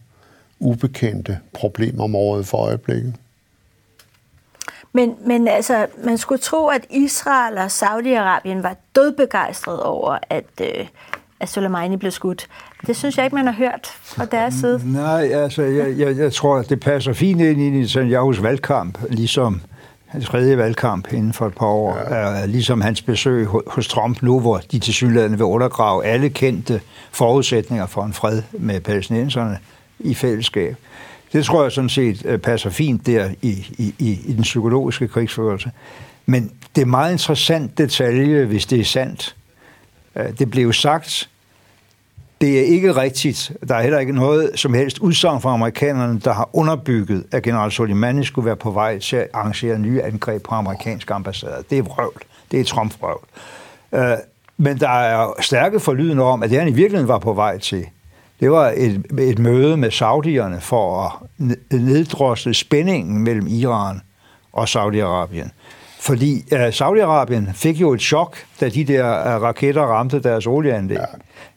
[0.59, 3.13] ubekendte problemområde for øjeblikket.
[4.93, 10.87] Men, men altså, man skulle tro, at Israel og Saudi-Arabien var dødbegejstret over, at, øh,
[11.39, 12.47] at Soleimani blev skudt.
[12.87, 14.81] Det synes jeg ikke, man har hørt fra deres side.
[14.85, 19.61] Nej, altså, jeg, jeg, jeg tror, at det passer fint ind i Netanyahu's valgkamp, ligesom
[20.13, 22.15] hans tredje valgkamp inden for et par år, ja.
[22.15, 26.81] er ligesom hans besøg hos Trump nu, hvor de til synligheden vil undergrave alle kendte
[27.11, 29.57] forudsætninger for en fred med palæstinenserne
[29.99, 30.75] i fællesskab.
[31.33, 35.07] Det tror jeg sådan set øh, passer fint der i, i, i, i den psykologiske
[35.07, 35.71] krigsførelse.
[36.25, 39.35] Men det er meget interessant detalje, hvis det er sandt.
[40.15, 41.29] Øh, det blev sagt,
[42.41, 43.51] det er ikke rigtigt.
[43.67, 47.71] Der er heller ikke noget som helst udsagn fra amerikanerne, der har underbygget, at general
[47.71, 51.61] Soleimani skulle være på vej til at arrangere nye angreb på amerikanske ambassader.
[51.69, 52.21] Det er vrøvl.
[52.51, 53.27] Det er Trump-vrøvl.
[53.93, 54.17] Øh,
[54.57, 57.85] men der er stærke forlydende om, at det han i virkeligheden var på vej til,
[58.39, 61.11] det var et, et møde med saudierne for at
[61.71, 64.01] neddrosle spændingen mellem Iran
[64.53, 65.49] og Saudi-Arabien.
[66.03, 70.97] Fordi uh, Saudi-Arabien fik jo et chok, da de der uh, raketter ramte deres olieanlæg.
[70.97, 71.05] Ja.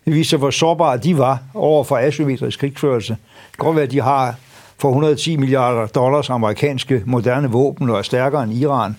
[0.05, 3.13] Det viser, hvor sårbare de var over for asymmetrisk krigførelse.
[3.13, 4.35] Det kan godt være, at de har
[4.79, 8.97] for 110 milliarder dollars amerikanske moderne våben og er stærkere end Iran.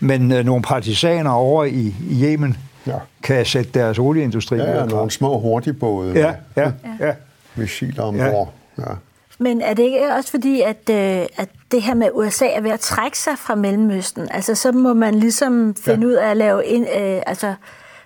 [0.00, 2.96] Men uh, nogle partisaner over i, i Yemen ja.
[3.22, 4.56] kan sætte deres olieindustri...
[4.56, 6.12] Ja, ja nogle små hurtigbåde.
[6.20, 7.12] Ja, ja, ja.
[7.54, 8.52] Missiler ombord.
[8.78, 8.82] Ja.
[8.82, 8.94] ja.
[9.40, 12.70] Men er det ikke også fordi, at, øh, at det her med USA er ved
[12.70, 14.28] at trække sig fra Mellemøsten?
[14.30, 16.06] Altså, så må man ligesom finde ja.
[16.06, 17.54] ud af at lave ind, øh, altså,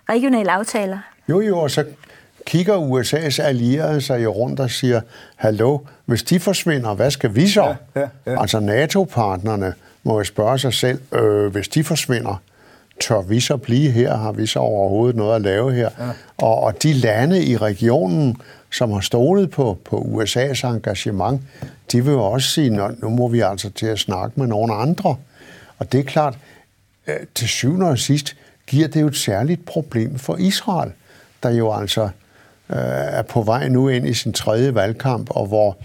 [0.09, 0.99] regionale aftaler?
[1.29, 1.85] Jo, jo, og så
[2.47, 5.01] kigger USA's allierede sig jo rundt og siger,
[5.37, 7.65] hallo, hvis de forsvinder, hvad skal vi så?
[7.65, 8.41] Ja, ja, ja.
[8.41, 12.43] Altså NATO-partnerne må jo spørge sig selv, øh, hvis de forsvinder,
[13.01, 14.17] tør vi så blive her?
[14.17, 15.91] Har vi så overhovedet noget at lave her?
[15.99, 16.05] Ja.
[16.37, 18.37] Og, og de lande i regionen,
[18.75, 21.43] som har stolet på, på USA's engagement,
[21.93, 24.75] de vil jo også sige, at nu må vi altså til at snakke med nogle
[24.75, 25.17] andre.
[25.79, 26.39] Og det er klart,
[27.07, 30.93] øh, til syvende og sidst giver det jo et særligt problem for Israel,
[31.43, 32.79] der jo altså øh,
[33.19, 35.77] er på vej nu ind i sin tredje valgkamp, og hvor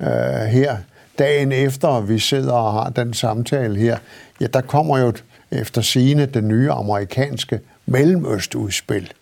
[0.00, 0.76] øh, her
[1.18, 3.98] dagen efter vi sidder og har den samtale her,
[4.40, 5.12] ja, der kommer jo
[5.50, 9.12] efter sigende det nye amerikanske mellemøstudspil.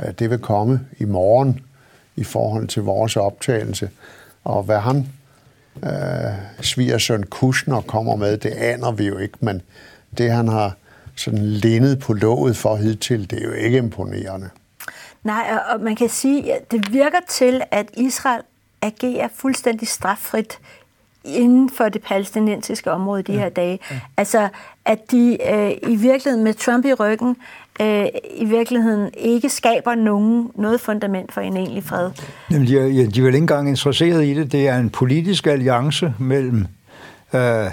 [0.00, 1.60] Øh, det vil komme i morgen
[2.16, 3.90] i forhold til vores optagelse.
[4.44, 5.08] Og hvad han,
[5.84, 9.62] øh, svigersøn Kushner, kommer med, det aner vi jo ikke, men
[10.18, 10.72] det han har
[11.16, 14.50] sådan lindet på låget for hidtil, det er jo ikke imponerende.
[15.24, 18.42] Nej, og man kan sige, at det virker til, at Israel
[18.82, 20.58] agerer fuldstændig straffrit
[21.24, 23.78] inden for det palæstinensiske område de her dage.
[23.90, 24.00] Ja.
[24.16, 24.48] Altså,
[24.84, 27.36] at de øh, i virkeligheden med Trump i ryggen,
[27.80, 28.06] øh,
[28.36, 32.10] i virkeligheden ikke skaber nogen, noget fundament for en egentlig fred.
[32.50, 34.52] Jamen, de, er, de er vel ikke engang interesseret i det.
[34.52, 36.66] Det er en politisk alliance mellem
[37.34, 37.70] øh,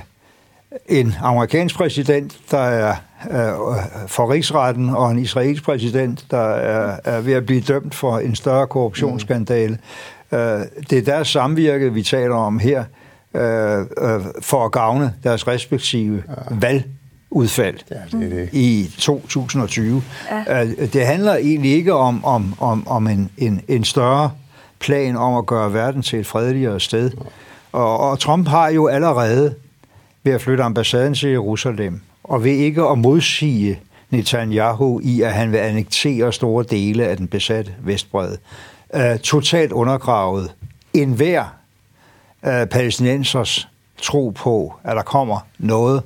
[0.88, 2.96] en amerikansk præsident, der er
[3.32, 8.20] øh, for rigsretten, og en israelsk præsident, der er, er ved at blive dømt for
[8.20, 9.78] en større korruptionsskandale.
[10.32, 10.38] Mm.
[10.38, 12.84] Øh, det er deres samvirke, vi taler om her,
[13.34, 16.24] øh, øh, for at gavne deres respektive
[16.62, 16.82] ja.
[17.32, 18.50] Valgudfald ja, det er det.
[18.54, 20.04] i 2020.
[20.32, 20.64] Ja.
[20.64, 24.32] Øh, det handler egentlig ikke om, om, om, om en, en, en større
[24.80, 27.12] plan om at gøre verden til et fredeligere sted.
[27.72, 29.56] Og, og Trump har jo allerede
[30.24, 35.52] ved at flytte ambassaden til Jerusalem, og ved ikke at modsige Netanyahu i, at han
[35.52, 38.38] vil annektere store dele af den besatte Vestbred,
[38.94, 40.52] uh, totalt undergravet
[40.94, 41.44] enhver
[42.44, 43.68] uh, palæstinensers
[44.02, 46.04] tro på, at der kommer noget,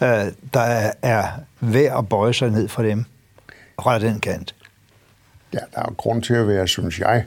[0.00, 0.08] uh,
[0.54, 1.28] der er,
[1.60, 3.04] værd at bøje sig ned for dem
[3.82, 4.54] fra den kant.
[5.54, 7.24] Ja, der er grund til at være, synes jeg,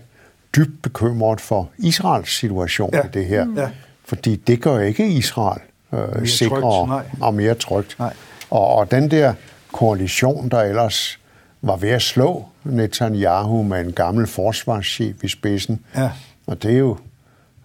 [0.56, 3.02] dybt bekymret for Israels situation ja.
[3.02, 3.48] i det her.
[3.56, 3.70] Ja.
[4.06, 5.62] Fordi det gør ikke Israel
[5.94, 7.96] øh, sikrere og mere trygt.
[8.00, 8.14] Nej.
[8.50, 9.34] Og, og den der
[9.72, 11.20] koalition, der ellers
[11.62, 16.12] var ved at slå Netanyahu med en gammel forsvarschef i spidsen, ja.
[16.48, 16.98] og det er jo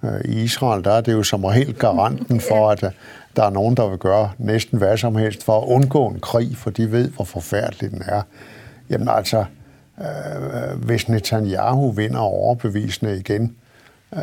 [0.03, 2.91] øh, i Israel, der er det jo som regel garanten for, at øh,
[3.37, 6.57] der er nogen, der vil gøre næsten hvad som helst for at undgå en krig,
[6.57, 8.23] for de ved, hvor forfærdelig den er.
[8.91, 9.45] Jamen altså,
[10.01, 13.57] øh, hvis Netanyahu vinder overbevisende igen,
[14.15, 14.21] øh,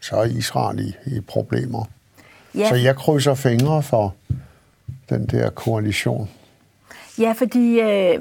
[0.00, 1.84] så er Israel i, i problemer.
[2.54, 2.68] Ja.
[2.68, 4.14] Så jeg krydser fingre for
[5.08, 6.30] den der koalition.
[7.18, 8.18] Ja, fordi øh,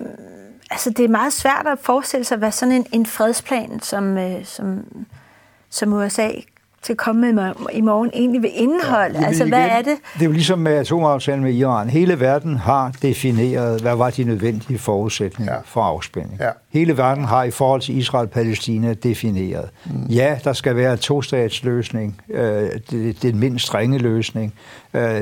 [0.71, 4.45] altså, det er meget svært at forestille sig, hvad sådan en, en fredsplan, som, øh,
[4.45, 4.85] som,
[5.69, 6.29] som USA
[6.81, 9.19] til at komme med i morgen egentlig vil indeholde?
[9.19, 9.97] Ja, altså, hvad igen, er det?
[10.13, 11.89] Det er jo ligesom med atomaftalen med Iran.
[11.89, 15.59] Hele verden har defineret, hvad var de nødvendige forudsætninger ja.
[15.65, 16.39] for afspænding.
[16.39, 16.49] Ja.
[16.69, 19.69] Hele verden har i forhold til Israel-Palæstina defineret.
[19.85, 20.05] Mm.
[20.09, 22.21] Ja, der skal være en to-statsløsning.
[22.29, 24.53] Øh, det, det er den mindst strenge løsning.
[24.93, 25.21] Øh,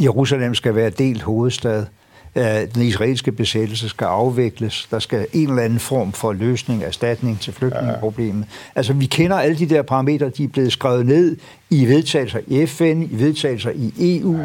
[0.00, 1.86] Jerusalem skal være delt hovedstad
[2.34, 4.88] den israelske besættelse skal afvikles.
[4.90, 8.46] Der skal en eller anden form for løsning, erstatning til flygtningeproblemet.
[8.74, 11.36] Altså, vi kender alle de der parametre, de er blevet skrevet ned
[11.70, 14.38] i vedtagelser i FN, i vedtagelser i EU.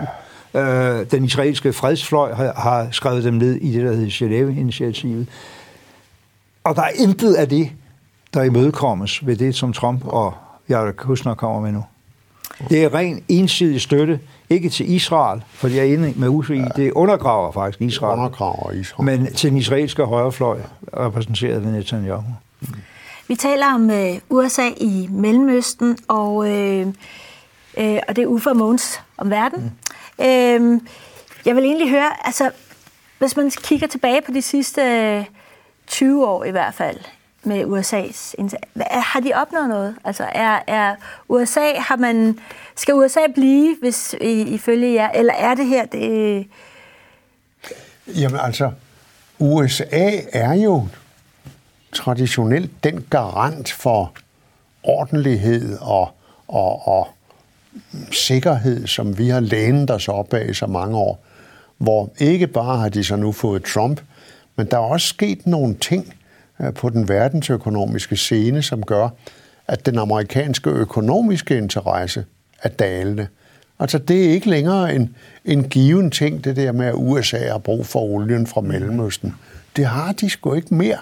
[0.54, 5.28] Øh, den israelske fredsfløj har, har skrevet dem ned i det, der hedder Genève-initiativet.
[6.64, 7.72] Og der er intet af det,
[8.34, 10.34] der imødekommes ved det, som Trump og
[10.70, 11.84] Jared Kushner kommer med nu.
[12.70, 14.20] Det er ren ensidig støtte
[14.50, 16.66] ikke til Israel, for jeg er enig med i, ja.
[16.76, 18.12] det undergraver faktisk Israel.
[18.12, 19.06] Det undergraver Israel.
[19.06, 20.60] Men til den israelske højrefløj,
[20.98, 22.24] repræsenteret ved Netanyahu.
[22.62, 22.68] Mm.
[23.28, 26.88] Vi taler om øh, USA i Mellemøsten, og, øh,
[27.78, 29.74] øh, og det er Uffe Måns om verden.
[30.20, 30.26] Mm.
[30.26, 30.82] Øh,
[31.46, 32.52] jeg vil egentlig høre, altså,
[33.20, 35.26] hvis man kigger tilbage på de sidste øh,
[35.88, 36.98] 20 år i hvert fald,
[37.44, 38.64] med USA's indsats.
[38.92, 39.96] Har de opnået noget?
[40.04, 40.96] Altså er, er
[41.30, 42.40] USA, har man,
[42.76, 46.48] skal USA blive, hvis ifølge jer, eller er det her det...
[48.08, 48.72] Jamen altså,
[49.40, 50.88] USA er jo
[51.92, 54.14] traditionelt den garant for
[54.84, 56.10] ordentlighed og,
[56.48, 57.08] og, og
[58.12, 61.20] sikkerhed, som vi har lænet os op af i så mange år,
[61.78, 64.02] hvor ikke bare har de så nu fået Trump,
[64.56, 66.14] men der er også sket nogle ting,
[66.62, 69.10] Øh, på den verdensøkonomiske scene, som gør,
[69.68, 72.26] at den amerikanske økonomiske interesse
[72.64, 73.28] er dalende.
[73.80, 77.58] Altså, det er ikke længere en, en given ting, det der med, at USA har
[77.58, 79.36] brug for olien fra Mellemøsten.
[79.76, 80.98] Det har de sgu ikke mere.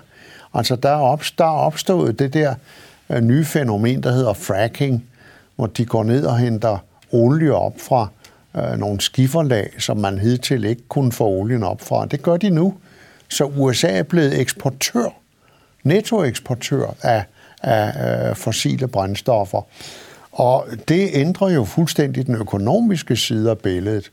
[0.53, 2.55] Altså, der er, op, der er opstået det der
[3.09, 5.05] uh, nye fænomen, der hedder fracking,
[5.55, 6.77] hvor de går ned og henter
[7.11, 8.07] olie op fra
[8.53, 12.05] uh, nogle skiferlag, som man hidtil ikke kunne få olien op fra.
[12.05, 12.73] Det gør de nu.
[13.29, 15.09] Så USA er blevet eksportør
[15.83, 17.23] nettoeksportør af,
[17.63, 19.61] af øh, fossile brændstoffer.
[20.31, 24.11] Og det ændrer jo fuldstændig den økonomiske side af billedet.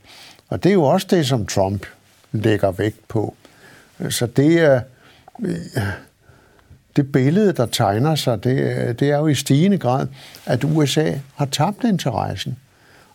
[0.49, 1.87] Og det er jo også det, som Trump
[2.33, 3.35] lægger vægt på.
[4.09, 4.81] Så det er
[6.97, 10.07] det billede, der tegner sig, det, det er jo i stigende grad,
[10.47, 12.57] at USA har tabt interessen.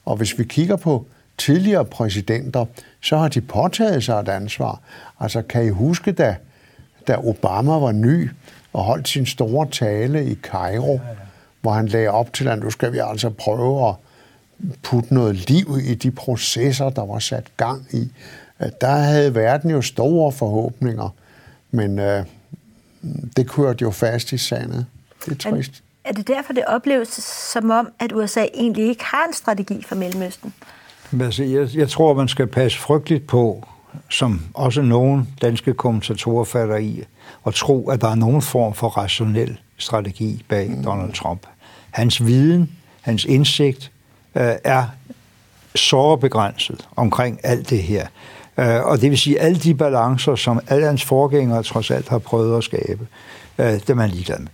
[0.05, 1.05] Og hvis vi kigger på
[1.37, 2.65] tidligere præsidenter,
[3.01, 4.81] så har de påtaget sig et ansvar.
[5.19, 6.35] Altså, kan I huske, da,
[7.09, 8.29] da Obama var ny,
[8.73, 11.15] og holdt sin store tale i Cairo, ja, ja.
[11.61, 13.95] hvor han lagde op til, at nu skal vi altså prøve at
[14.83, 18.11] putte noget liv i de processer, der var sat gang i.
[18.81, 21.09] Der havde verden jo store forhåbninger,
[21.71, 22.25] men øh,
[23.37, 24.85] det kørte jo fast i sandet.
[25.25, 25.83] Det er trist.
[26.03, 27.07] er det derfor, det opleves
[27.53, 30.53] som om, at USA egentlig ikke har en strategi for Mellemøsten?
[31.21, 33.67] Altså, jeg, jeg tror, man skal passe frygteligt på,
[34.09, 37.03] som også nogle danske kommentatorer falder i,
[37.43, 40.83] og tro, at der er nogen form for rationel strategi bag mm.
[40.83, 41.47] Donald Trump.
[41.91, 42.71] Hans viden,
[43.01, 43.91] hans indsigt
[44.35, 44.83] øh, er
[45.75, 48.07] så begrænset omkring alt det her.
[48.57, 52.19] Øh, og det vil sige, alle de balancer, som alle hans forgængere trods alt har
[52.19, 53.07] prøvet at skabe,
[53.57, 54.49] øh, det er man ligeglad med.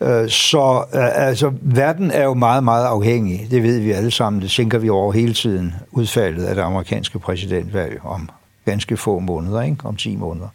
[0.00, 3.46] Øh, så altså, verden er jo meget, meget afhængig.
[3.50, 4.42] Det ved vi alle sammen.
[4.42, 5.74] Det tænker vi over hele tiden.
[5.92, 8.28] Udfaldet af det amerikanske præsidentvalg om
[8.66, 9.76] ganske få måneder, ikke?
[9.84, 10.48] om 10 måneder.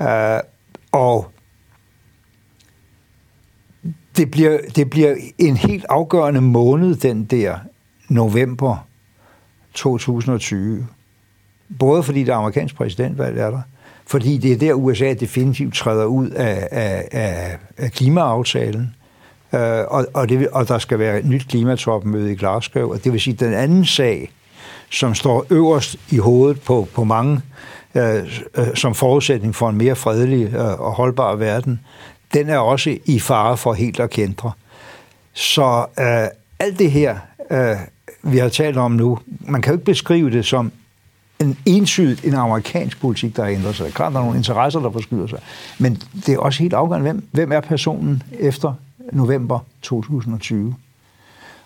[0.00, 0.40] Øh,
[0.92, 1.30] og
[4.16, 7.58] det bliver, det bliver en helt afgørende måned, den der
[8.08, 8.86] november
[9.74, 10.86] 2020.
[11.78, 13.60] Både fordi der er amerikansk præsidentvalg er der,
[14.06, 18.94] fordi det er der, USA definitivt træder ud af, af, af, af klimaaftalen,
[19.54, 23.12] øh, og, og, det, og der skal være et nyt klimatopmøde i Glasgow, og det
[23.12, 24.30] vil sige, at den anden sag,
[24.90, 27.40] som står øverst i hovedet på, på mange
[27.94, 31.80] øh, øh, som forudsætning for en mere fredelig øh, og holdbar verden,
[32.34, 34.52] den er også i fare for helt at kendre.
[35.32, 37.16] Så øh, alt det her,
[37.50, 37.76] øh,
[38.22, 40.72] vi har talt om nu, man kan jo ikke beskrive det som
[41.40, 43.92] en ensydigt en amerikansk politik, der har ændret sig.
[43.92, 45.38] Klart, der er nogle interesser, der forskyder sig.
[45.78, 48.74] Men det er også helt afgørende, hvem, hvem er personen efter
[49.12, 50.74] november 2020?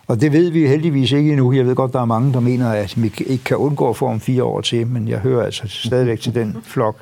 [0.07, 1.53] Og det ved vi heldigvis ikke endnu.
[1.53, 4.07] Jeg ved godt, der er mange, der mener, at vi ikke kan undgå at få
[4.07, 6.95] om fire år til, men jeg hører altså stadigvæk til den flok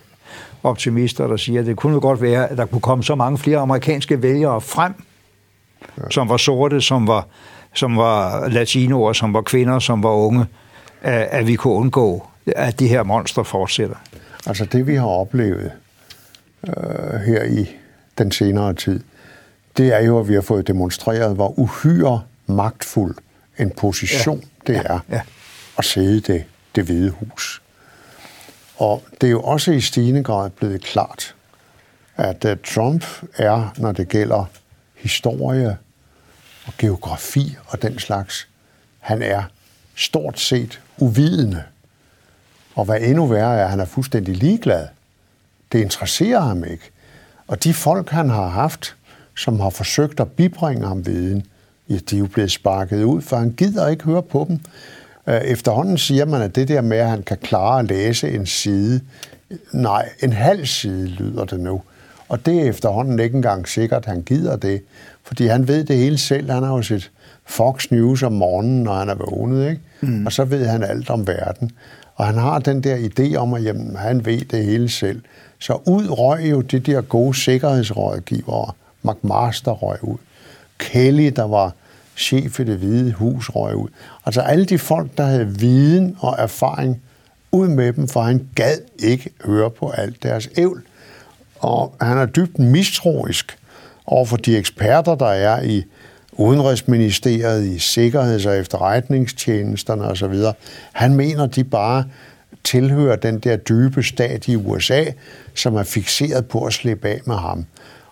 [0.64, 3.58] optimister, der siger, at det kunne godt være, at der kunne komme så mange flere
[3.58, 4.94] amerikanske vælgere frem,
[5.98, 6.04] ja.
[6.10, 7.28] som var sorte, som var,
[7.74, 10.46] som var latinoer, som var kvinder, som var unge,
[11.02, 13.96] at, at vi kunne undgå, at de her monstre fortsætter.
[14.48, 15.72] Altså det, vi har oplevet
[16.68, 17.70] øh, her i
[18.18, 19.04] den senere tid,
[19.78, 23.16] det er jo, at vi har fået demonstreret, hvor uhyre magtfuld
[23.58, 24.74] en position ja.
[24.74, 25.22] det er ja.
[25.78, 27.62] At sidde i det, det hvide hus.
[28.78, 31.36] Og det er jo også i stigende grad blevet klart,
[32.16, 33.06] at uh, Trump
[33.38, 34.46] er, når det gælder
[34.96, 35.78] historie
[36.66, 38.48] og geografi og den slags,
[39.00, 39.44] han er
[39.96, 41.64] stort set uvidende.
[42.76, 44.88] Og hvad endnu værre er, at han er fuldstændig ligeglad.
[45.72, 46.92] Det interesserer ham ikke.
[47.48, 48.96] Og de folk, han har haft,
[49.36, 51.48] som har forsøgt at bibringe ham viden,
[51.94, 54.60] ja, de er jo blevet sparket ud, for han gider ikke høre på dem.
[55.28, 58.46] Øh, efterhånden siger man, at det der med, at han kan klare at læse en
[58.46, 59.02] side,
[59.74, 61.82] nej, en halv side lyder det nu.
[62.30, 64.82] Og det er efterhånden ikke engang sikkert, at han gider det,
[65.24, 66.52] fordi han ved det hele selv.
[66.52, 67.12] Han har jo set
[67.46, 69.82] Fox News om morgenen, når han er vågnet, ikke?
[70.02, 70.26] Mm.
[70.26, 71.72] og så ved han alt om verden.
[72.16, 75.22] Og han har den der idé om, at jamen, han ved det hele selv.
[75.60, 80.18] Så ud røg jo det der gode sikkerhedsrådgiver, McMaster røg ud.
[80.78, 81.74] Kelly, der var
[82.16, 83.90] chef i det hvide hus, røg ud.
[84.26, 87.02] Altså alle de folk, der havde viden og erfaring,
[87.52, 90.84] ud med dem, for han gad ikke høre på alt deres ævl.
[91.60, 93.58] Og han er dybt mistroisk
[94.06, 95.84] over for de eksperter, der er i
[96.34, 100.34] Udenrigsministeriet, i Sikkerheds- og efterretningstjenesterne osv.
[100.92, 102.06] Han mener, de bare
[102.64, 105.06] tilhører den der dybe stat i USA,
[105.56, 107.66] som er fixeret på at slippe af med ham.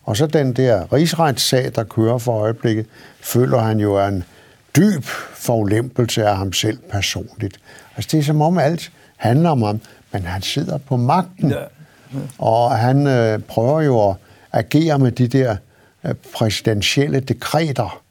[0.09, 2.85] Og så den der rigsretssag, der kører for øjeblikket,
[3.21, 4.23] føler han jo er en
[4.75, 7.59] dyb forulempelse af ham selv personligt.
[7.95, 11.51] Altså det er som om alt handler om ham, men han sidder på magten.
[11.51, 11.57] Ja.
[11.57, 12.19] Ja.
[12.37, 14.15] Og han øh, prøver jo at
[14.51, 15.55] agere med de der
[16.05, 18.01] øh, præsidentielle dekreter,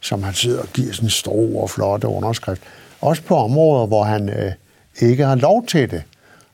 [0.00, 2.62] som han sidder og giver sådan store og flotte underskrift.
[3.00, 4.52] Også på områder, hvor han øh,
[5.00, 6.02] ikke har lov til det.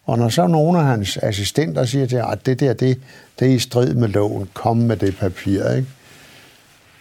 [0.07, 3.00] Og når så nogle af hans assistenter siger til at det der, det,
[3.38, 5.88] det er i strid med loven, kom med det papir, ikke?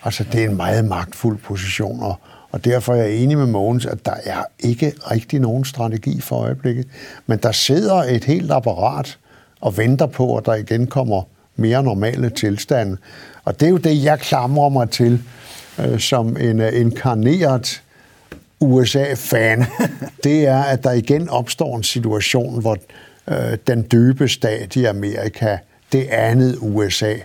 [0.04, 2.16] Altså, det er en meget magtfuld position, og,
[2.52, 6.36] og derfor er jeg enig med Mogens, at der er ikke rigtig nogen strategi for
[6.36, 6.88] øjeblikket.
[7.28, 9.18] Men der sidder et helt apparat
[9.62, 11.24] og venter på, at der igen kommer
[11.56, 12.98] mere normale tilstande.
[13.44, 15.22] Og det er jo det, jeg klamrer mig til
[15.80, 17.84] øh, som en øh, inkarneret
[18.60, 19.66] USA-fan.
[20.24, 22.78] det er, at der igen opstår en situation, hvor
[23.28, 25.58] øh, den dybe stat i Amerika,
[25.94, 27.16] det andet USA,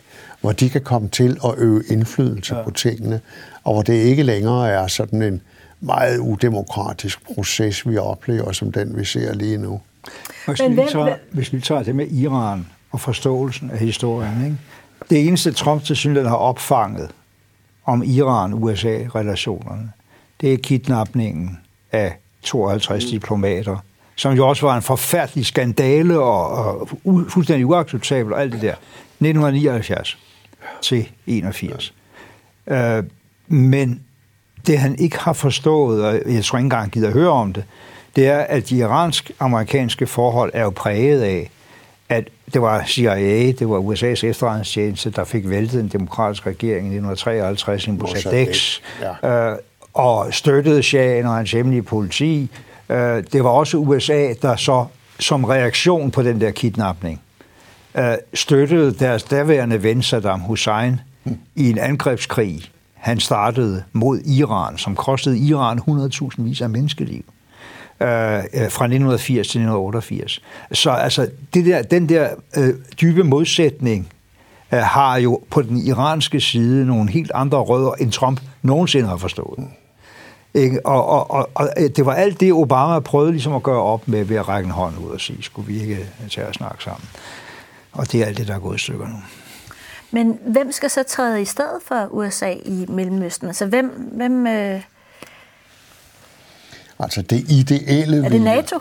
[0.40, 2.62] hvor de kan komme til at øve indflydelse ja.
[2.62, 3.20] på tingene,
[3.64, 5.42] og hvor det ikke længere er sådan en
[5.80, 9.80] meget udemokratisk proces, vi oplever, som den vi ser lige nu.
[10.46, 14.56] Hvis, vi, tager, hvis vi tager det med Iran og forståelsen af historien, ikke?
[15.10, 17.10] det eneste Trump til synligheden har opfanget
[17.84, 19.92] om Iran-USA-relationerne,
[20.40, 21.58] det er kidnapningen
[21.92, 23.10] af 52 mm.
[23.10, 23.76] diplomater,
[24.18, 26.88] som jo også var en forfærdelig skandale og, og
[27.28, 28.74] fuldstændig uacceptabel og alt det der.
[28.74, 30.18] 1979
[30.82, 31.94] til 81.
[32.66, 33.04] Øh,
[33.48, 34.00] men
[34.66, 37.64] det han ikke har forstået, og jeg tror ikke engang gider høre om det,
[38.16, 41.50] det er, at de iransk-amerikanske forhold er jo præget af,
[42.08, 46.96] at det var CIA, det var USA's efterretningstjeneste, der fik væltet en demokratisk regering i
[46.96, 48.58] 1953 i Mossadegh,
[49.22, 49.50] ja.
[49.50, 49.58] øh,
[49.94, 52.50] og støttede Shahen og hans hemmelige politi.
[52.88, 54.86] Øh, det var også USA, der så
[55.20, 57.20] som reaktion på den der kidnapning
[57.98, 61.00] øh, støttede deres daværende ven Saddam Hussein
[61.56, 62.62] i en angrebskrig,
[62.94, 67.24] han startede mod Iran, som kostede Iran 100.000 vis af menneskeliv
[68.00, 70.42] øh, øh fra 1980 til 1988.
[70.72, 74.08] Så altså, det der, den der øh, dybe modsætning
[74.72, 79.16] øh, har jo på den iranske side nogle helt andre rødder, end Trump nogensinde har
[79.16, 79.58] forstået.
[80.58, 80.86] Ikke?
[80.86, 84.24] Og, og, og, og det var alt det, Obama prøvede ligesom at gøre op med
[84.24, 87.08] ved at række en hånd ud og sige, skulle vi ikke tage og snakke sammen?
[87.92, 89.16] Og det er alt det, der er gået i stykker nu.
[90.10, 93.48] Men hvem skal så træde i stedet for USA i Mellemøsten?
[93.48, 94.10] Altså hvem...
[94.12, 94.82] hvem øh...
[97.00, 98.24] Altså det ideelle...
[98.24, 98.80] Er det NATO,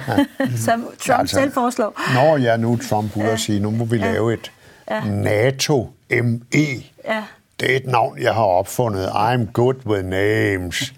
[0.66, 2.14] som Trump altså, selv foreslår?
[2.14, 3.32] Når jeg nu Trump ja.
[3.32, 4.12] at sige, nu må vi ja.
[4.12, 4.52] lave et
[4.90, 5.00] ja.
[5.04, 6.84] NATO-ME.
[7.04, 7.24] Ja.
[7.60, 9.06] Det er et navn, jeg har opfundet.
[9.06, 10.94] I'm good with names.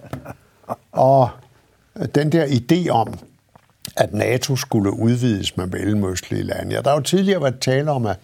[0.92, 1.28] Og
[2.14, 3.14] den der idé om,
[3.96, 6.74] at NATO skulle udvides med mellemøstlige lande.
[6.74, 8.16] Ja, der har jo tidligere været tale om, at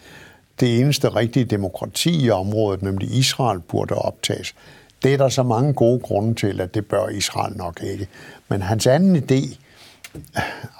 [0.60, 4.54] det eneste rigtige demokrati i området, nemlig Israel, burde optages.
[5.02, 8.08] Det er der så mange gode grunde til, at det bør Israel nok ikke.
[8.48, 9.56] Men hans anden idé,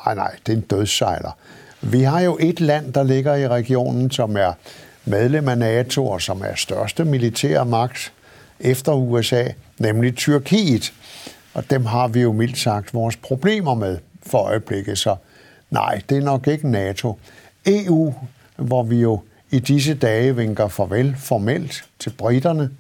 [0.05, 1.37] nej nej, det er en dødssejler.
[1.81, 4.53] Vi har jo et land, der ligger i regionen, som er
[5.09, 8.13] medlem af NATO og som er største militære magt
[8.61, 9.45] efter USA,
[9.79, 10.93] nemlig Tyrkiet.
[11.55, 15.17] Og dem har vi jo mildt sagt vores problemer med for øjeblikket, så
[15.71, 17.19] nej, det er nok ikke NATO.
[17.67, 18.15] EU,
[18.57, 22.71] hvor vi jo i disse dage vinker farvel formelt til britterne.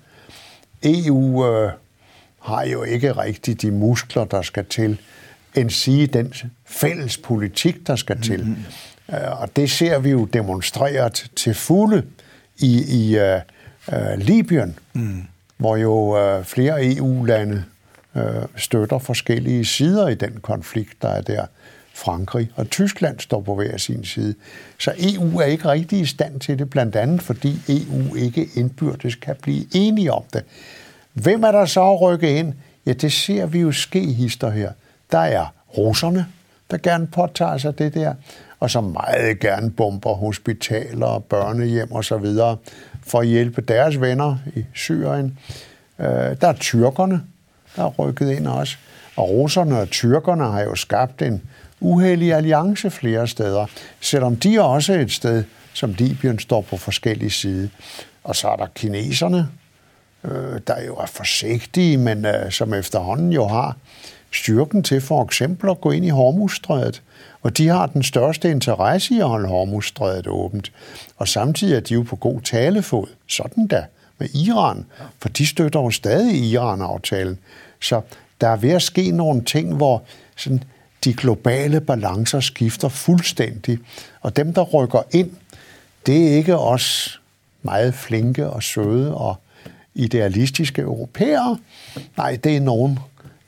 [0.82, 1.72] EU øh,
[2.40, 5.00] har jo ikke rigtig de muskler, der skal til,
[5.54, 6.34] end sige den
[6.66, 8.44] fælles politik, der skal til.
[8.44, 8.64] Mm-hmm.
[9.12, 12.02] Øh, og det ser vi jo demonstreret til fulde
[12.58, 13.40] i, i uh,
[13.92, 15.22] uh, Libyen, mm.
[15.56, 15.92] hvor jo
[16.38, 17.64] uh, flere EU-lande
[18.14, 18.22] uh,
[18.56, 21.46] støtter forskellige sider i den konflikt, der er der.
[21.94, 24.34] Frankrig og Tyskland står på hver sin side.
[24.78, 29.14] Så EU er ikke rigtig i stand til det, blandt andet fordi EU ikke indbyrdes
[29.14, 30.44] kan blive enige om det.
[31.12, 32.54] Hvem er der så at rykke ind?
[32.86, 34.72] Ja, det ser vi jo ske hister her.
[35.12, 35.46] Der er
[35.78, 36.26] russerne,
[36.70, 38.14] der gerne påtager sig det der,
[38.60, 42.26] og som meget gerne bomber hospitaler, børnehjem osv.
[43.02, 45.38] for at hjælpe deres venner i Syrien.
[45.98, 46.06] Øh,
[46.40, 47.22] der er tyrkerne,
[47.76, 48.76] der er rykket ind også.
[49.16, 51.42] Og russerne og tyrkerne har jo skabt en
[51.80, 53.66] uheldig alliance flere steder,
[54.00, 57.70] selvom de også er et sted, som Libyen står på forskellige side.
[58.24, 59.48] Og så er der kineserne,
[60.24, 63.76] øh, der jo er forsigtige, men øh, som efterhånden jo har
[64.32, 67.02] styrken til for eksempel at gå ind i Hormuzstrædet.
[67.42, 70.72] Og de har den største interesse i at holde Hormuzstrædet åbent.
[71.16, 73.84] Og samtidig er de jo på god talefod, sådan da,
[74.18, 74.86] med Iran,
[75.22, 77.38] for de støtter jo stadig Iran-aftalen.
[77.80, 78.00] Så
[78.40, 80.02] der er ved at ske nogle ting, hvor
[80.36, 80.64] sådan,
[81.04, 83.78] de globale balancer skifter fuldstændig.
[84.20, 85.30] Og dem, der rykker ind,
[86.06, 87.20] det er ikke os
[87.62, 89.36] meget flinke og søde og
[89.94, 91.58] idealistiske europæere.
[92.16, 92.98] Nej, det er nogen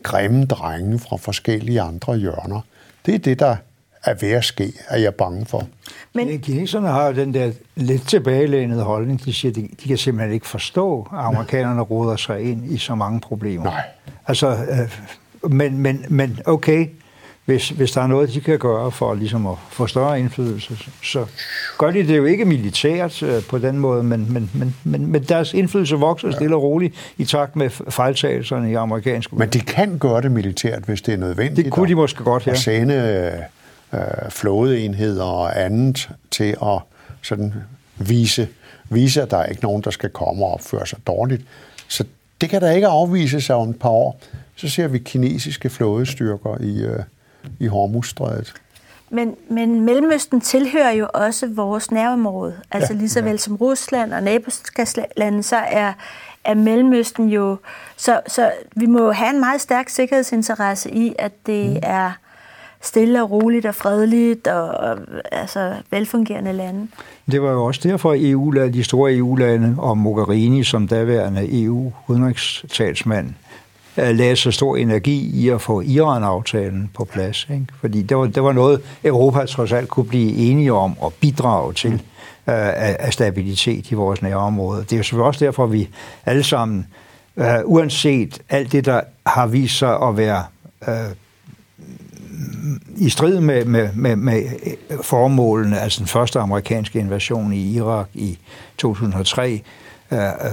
[0.03, 2.61] grimme drenge fra forskellige andre hjørner.
[3.07, 3.57] Det er det, der
[4.05, 5.69] er ved at ske, er jeg bange for.
[6.15, 9.25] Men kineserne har jo den der lidt tilbagelænede holdning.
[9.25, 12.95] De siger, de, de kan simpelthen ikke forstå, at amerikanerne råder sig ind i så
[12.95, 13.65] mange problemer.
[13.65, 13.83] Nej.
[14.27, 16.89] Altså, øh, men, men, men okay,
[17.51, 21.27] hvis, hvis der er noget, de kan gøre for ligesom at få større indflydelse, så
[21.79, 25.23] gør de det jo ikke militært øh, på den måde, men, men, men, men, men
[25.23, 26.35] deres indflydelse vokser ja.
[26.35, 30.83] stille og roligt i takt med fejltagelserne i amerikansk Men de kan gøre det militært,
[30.83, 31.65] hvis det er nødvendigt.
[31.65, 32.51] Det kunne de måske godt, ja.
[32.51, 32.95] Og sende
[33.93, 36.79] øh, flådeenheder og andet til at
[37.23, 37.55] sådan
[37.99, 38.49] vise,
[38.89, 41.43] vise, at der er ikke nogen, der skal komme og opføre sig dårligt.
[41.89, 42.05] Så
[42.41, 44.21] det kan der ikke afvise sig om et par år.
[44.57, 46.99] Så ser vi kinesiske flådestyrker i, øh,
[47.61, 48.55] i Hormuzstrædet.
[49.11, 52.57] Men, men Mellemøsten tilhører jo også vores nærområde.
[52.71, 53.37] Altså ja, lige så vel ja.
[53.37, 55.93] som Rusland og naboskabslande, så er,
[56.45, 57.57] er Mellemøsten jo...
[57.97, 61.79] Så, så vi må have en meget stærk sikkerhedsinteresse i, at det mm.
[61.83, 62.13] er
[62.81, 64.99] stille og roligt og fredeligt og, og
[65.33, 66.89] altså velfungerende lande.
[67.31, 73.35] Det var jo også derfor, at EU, de store EU-lande og Mogherini som daværende EU-udenrigstalsmand
[74.01, 77.47] lagde så stor energi i at få Iran-aftalen på plads.
[77.51, 77.67] Ikke?
[77.81, 81.73] Fordi det var, det var noget, Europa trods alt kunne blive enige om og bidrage
[81.73, 81.99] til øh,
[82.99, 84.81] af stabilitet i vores nærområde.
[84.81, 85.89] Det er jo selvfølgelig også derfor, at vi
[86.27, 86.87] alle sammen,
[87.37, 90.45] øh, uanset alt det, der har vist sig at være
[90.89, 90.95] øh,
[92.97, 94.43] i strid med, med, med, med
[94.91, 98.39] øh, formålene, altså den første amerikanske invasion i Irak i
[98.79, 99.63] 2003,
[100.13, 100.51] Øh, øh,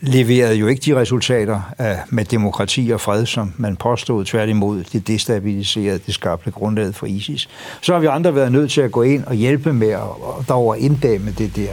[0.00, 4.24] leverede jo ikke de resultater øh, med demokrati og fred, som man påstod.
[4.24, 7.48] Tværtimod, det destabiliserede, det skabte grundlaget for ISIS.
[7.80, 10.78] Så har vi andre været nødt til at gå ind og hjælpe med at dog
[10.78, 11.72] inddæmme det der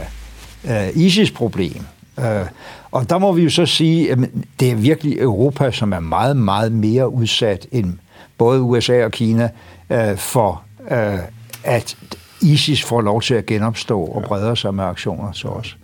[0.64, 1.82] øh, ISIS-problem.
[2.18, 2.46] Øh,
[2.90, 4.18] og der må vi jo så sige, at
[4.60, 7.94] det er virkelig Europa, som er meget, meget mere udsat end
[8.38, 9.48] både USA og Kina
[9.90, 11.18] øh, for, øh,
[11.64, 11.96] at
[12.42, 15.76] ISIS får lov til at genopstå og breder sig med aktioner til os.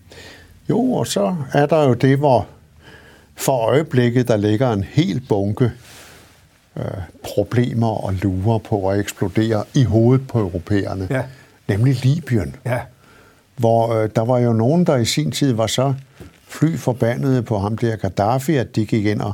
[0.71, 2.47] Jo, og så er der jo det, hvor
[3.37, 5.73] for øjeblikket der ligger en hel bunke
[6.77, 6.85] øh,
[7.23, 11.23] problemer og lurer på at eksplodere i hovedet på europæerne, ja.
[11.69, 12.57] nemlig Libyen.
[12.67, 12.81] Ja.
[13.57, 15.95] Hvor øh, der var jo nogen, der i sin tid var så
[16.49, 19.33] fly forbandede på ham der Gaddafi, at de gik ind og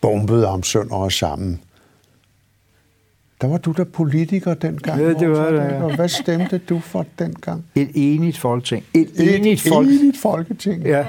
[0.00, 1.60] bombede ham sønder og sammen.
[3.44, 5.00] Der var du der politiker dengang.
[5.00, 5.96] Ja, det var det, ja.
[5.96, 7.64] Hvad stemte du for dengang?
[7.74, 8.84] Et enigt folketing.
[8.94, 9.88] Et, Et enigt, folk...
[9.88, 10.82] enigt folketing.
[10.82, 11.06] Ja.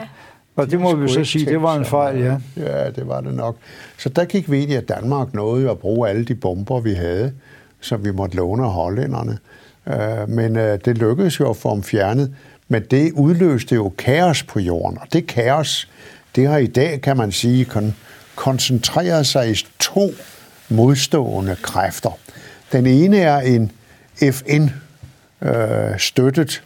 [0.56, 2.38] Og det må vi så sige, det var en fejl, ja.
[2.58, 3.56] Ja, det var det nok.
[3.98, 6.94] Så der gik vi ind i, at Danmark nåede at bruge alle de bomber, vi
[6.94, 7.34] havde,
[7.82, 9.38] som vi måtte låne af hollænderne.
[9.88, 12.36] Øh, men øh, det lykkedes jo at få dem fjernet.
[12.68, 14.98] Men det udløste jo kaos på jorden.
[15.02, 15.90] Og det kaos,
[16.36, 17.68] det har i dag, kan man sige,
[18.36, 20.12] koncentreret sig i to
[20.70, 22.18] modstående kræfter.
[22.72, 23.72] Den ene er en
[24.20, 24.74] FN-støttet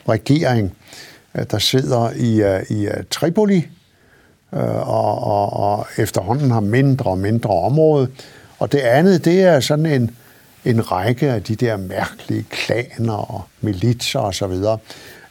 [0.10, 0.76] regering,
[1.52, 3.68] der sidder i, øh, i øh, Tripoli
[4.54, 8.08] øh, og, og, og efterhånden har mindre og mindre område.
[8.60, 10.16] Og det andet, det er sådan en,
[10.66, 14.54] en række af de der mærkelige klaner og militser osv.,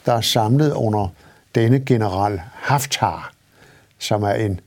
[0.05, 1.07] der er samlet under
[1.55, 3.33] denne general Haftar,
[3.99, 4.59] som er en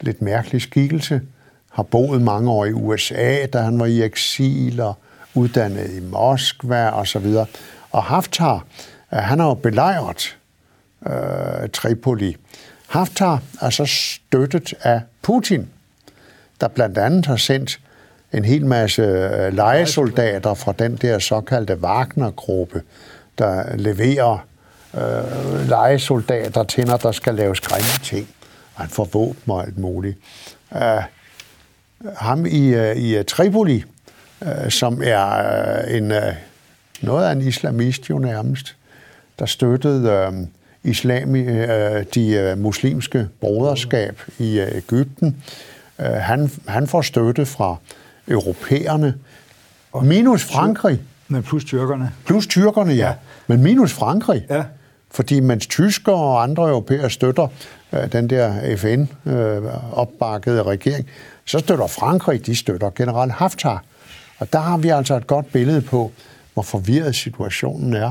[0.00, 1.20] lidt mærkelig skikkelse,
[1.70, 4.94] har boet mange år i USA, da han var i eksil og
[5.34, 7.46] uddannet i Moskva og så videre.
[7.90, 8.64] Og Haftar,
[9.14, 10.38] øh, han har jo belejret
[11.06, 12.36] øh, Tripoli.
[12.88, 15.68] Haftar er så støttet af Putin,
[16.60, 17.80] der blandt andet har sendt
[18.32, 22.82] en hel masse øh, lejesoldater fra den der såkaldte Wagner-gruppe,
[23.38, 24.46] der leverer
[24.94, 28.28] øh, lejesoldater til, når der skal laves grimme ting.
[28.74, 30.18] Og han får våben og alt muligt.
[30.70, 30.80] Uh,
[32.16, 33.84] ham i, uh, i Tripoli,
[34.40, 36.12] uh, som er en,
[37.00, 38.76] noget af en islamist jo nærmest,
[39.38, 40.46] der støttede
[40.82, 41.56] islami, uh,
[42.14, 45.42] de muslimske broderskab i uh, Ægypten.
[45.98, 47.76] Han, han får støtte fra
[48.28, 49.14] europæerne,
[50.02, 51.00] minus Frankrig.
[51.28, 52.12] Men plus tyrkerne.
[52.26, 53.06] Plus tyrkerne, ja.
[53.06, 53.14] ja.
[53.46, 54.46] Men minus Frankrig.
[54.50, 54.64] Ja.
[55.10, 57.48] Fordi mens tyskere og andre europæere støtter
[57.92, 61.06] øh, den der FN-opbakkede øh, regering,
[61.50, 63.84] så støtter Frankrig, de støtter general Haftar.
[64.38, 66.12] Og der har vi altså et godt billede på,
[66.54, 68.10] hvor forvirret situationen er.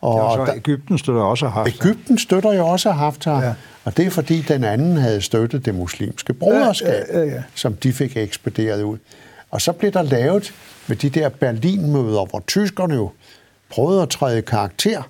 [0.00, 1.88] Og ja, så Ægypten støtter også Haftar.
[1.88, 3.42] Ægypten støtter jo også Haftar.
[3.42, 3.54] Ja.
[3.84, 7.42] Og det er fordi, den anden havde støttet det muslimske broderskab, ja, ja, ja, ja.
[7.54, 8.98] som de fik ekspederet ud.
[9.50, 10.54] Og så blev der lavet
[10.86, 13.10] med de der Berlin-møder, hvor tyskerne jo
[13.70, 15.02] prøvede at træde karakter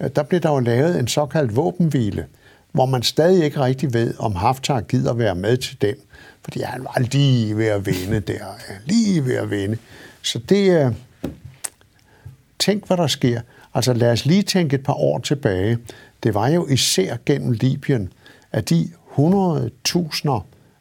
[0.00, 2.26] Øh, der blev der jo lavet en såkaldt våbenhvile,
[2.72, 5.94] hvor man stadig ikke rigtig ved, om Haftar gider være med til den.
[6.48, 8.44] Fordi han var lige ved at vinde der.
[8.84, 9.78] Lige ved at vinde.
[10.22, 10.92] Så det er...
[12.58, 13.40] Tænk, hvad der sker.
[13.74, 15.78] Altså lad os lige tænke et par år tilbage.
[16.22, 18.12] Det var jo især gennem Libyen,
[18.52, 20.30] at de 100.000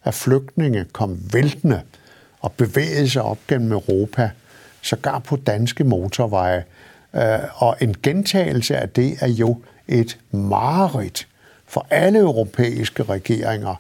[0.06, 1.82] af flygtninge kom væltende
[2.40, 4.30] og bevægede sig op gennem Europa,
[4.82, 6.64] sågar på danske motorveje.
[7.16, 11.28] Øh, og en gentagelse af det er jo et mareridt
[11.66, 13.76] for alle europæiske regeringer.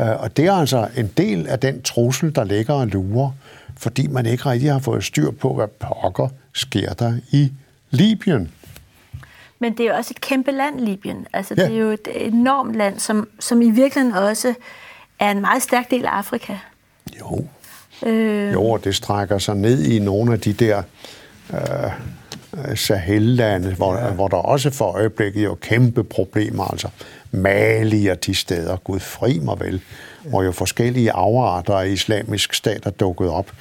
[0.00, 3.30] Øh, og det er altså en del af den trussel, der ligger og lurer,
[3.76, 7.52] fordi man ikke rigtig har fået styr på, hvad pokker sker der i
[7.90, 8.50] Libyen.
[9.58, 11.26] Men det er jo også et kæmpe land, Libyen.
[11.32, 11.64] Altså, ja.
[11.64, 14.54] det er jo et enormt land, som, som i virkeligheden også
[15.18, 16.56] er en meget stærk del af Afrika.
[17.20, 17.46] Jo.
[18.06, 18.52] Øh...
[18.52, 20.82] Jo, og det strækker sig ned i nogle af de der
[21.52, 21.90] øh,
[22.56, 24.10] Øh, Sahel-lande, hvor, ja.
[24.10, 26.88] hvor der også for øjeblikket jo kæmpe problemer, altså
[27.36, 29.80] Mali og de steder, gud fri mig vel,
[30.24, 33.52] hvor jo forskellige afarter af islamisk stat er dukket op,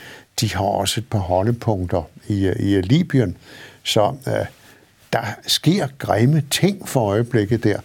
[0.42, 3.38] de har også et par holdepunkter i, i Libyen.
[3.84, 4.46] Så øh,
[5.14, 7.80] der sker grimme ting for øjeblikket der,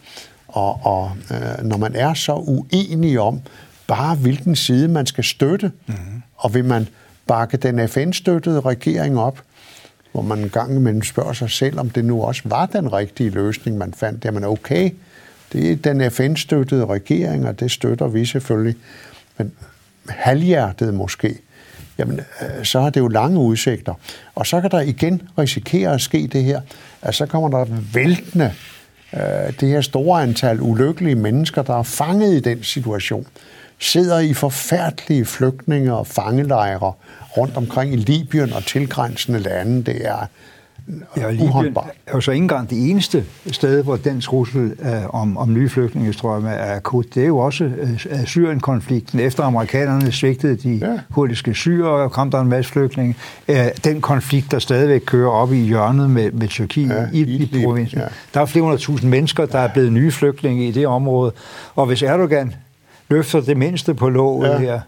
[0.49, 3.41] og, og øh, når man er så uenig om
[3.87, 5.73] bare, hvilken side man skal støtte.
[5.87, 5.95] Mm.
[6.37, 6.89] Og vil man
[7.27, 9.41] bakke den FN-støttede regering op,
[10.13, 13.31] hvor man en gang imellem spørger sig selv, om det nu også var den rigtige
[13.31, 14.25] løsning, man fandt.
[14.25, 14.91] Jamen okay,
[15.53, 18.77] det er den FN-støttede regering, og det støtter vi selvfølgelig.
[19.39, 19.53] Men
[20.09, 21.39] halvhjertet måske,
[21.99, 23.95] jamen øh, så har det jo lange udsigter.
[24.35, 26.61] Og så kan der igen risikere at ske det her,
[27.03, 28.53] at så kommer der væltende
[29.15, 33.27] øh, det her store antal ulykkelige mennesker, der er fanget i den situation,
[33.79, 36.93] sidder i forfærdelige flygtninge- og fangelejre
[37.37, 39.85] rundt omkring i Libyen og tilgrænsende lande.
[39.85, 40.27] Det er
[41.17, 41.77] Ja, Libyen
[42.07, 45.69] er jo så ikke engang det eneste sted, hvor den trussel uh, om, om nye
[45.69, 47.15] flygtningestrømme er akut.
[47.15, 49.21] Det er jo også uh, Syrien-konflikten.
[49.21, 50.99] Efter amerikanerne svigtede de ja.
[51.15, 53.15] kurdiske syre, og kom der en masse flygtninge.
[53.49, 57.43] Uh, den konflikt, der stadigvæk kører op i hjørnet med, med Tyrkiet ja, i, i,
[57.43, 57.99] i provinsen.
[57.99, 58.05] Ja.
[58.35, 61.33] Der er flere hundrede tusind mennesker, der er blevet nye flygtninge i det område.
[61.75, 62.55] Og hvis Erdogan
[63.09, 64.59] løfter det mindste på låget ja.
[64.59, 64.81] her, øh,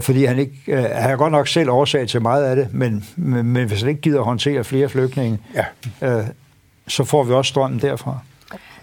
[0.00, 3.04] fordi han ikke øh, han har godt nok selv årsag til meget af det, men,
[3.16, 5.64] men, men hvis han ikke gider håndtere flere flygtninge, ja.
[6.18, 6.26] øh,
[6.88, 8.18] så får vi også strømmen derfra.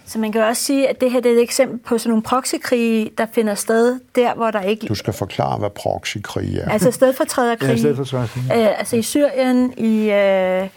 [0.06, 2.24] Så man kan også sige, at det her det er et eksempel på sådan nogle
[2.24, 4.88] proxykrige, der finder sted der, hvor der ikke...
[4.88, 6.70] Du skal forklare, hvad proxykrig er.
[6.70, 7.70] Altså stedfortræderkrig.
[7.70, 8.44] Ja, stedfortræderkrig.
[8.44, 10.68] Øh, altså i Syrien, i, øh,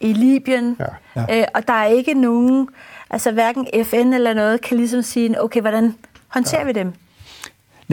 [0.00, 0.76] i Libyen.
[0.80, 1.22] Ja.
[1.28, 1.40] Ja.
[1.40, 2.68] Øh, og der er ikke nogen...
[3.10, 5.94] Altså hverken FN eller noget kan ligesom sige, okay, hvordan
[6.28, 6.66] håndterer ja.
[6.66, 6.92] vi dem?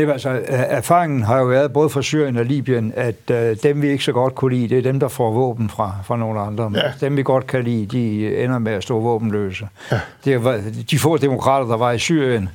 [0.06, 3.88] Nej, altså, erfaringen har jo været både fra Syrien og Libyen, at uh, dem, vi
[3.88, 6.72] ikke så godt kunne lide, det er dem, der får våben fra, fra nogle andre.
[6.76, 6.91] Ja.
[7.02, 9.68] Dem, vi godt kan lide, de ender med at stå våbenløse.
[9.91, 10.00] Ja.
[10.26, 12.50] Det var, de få demokrater, der var i Syrien,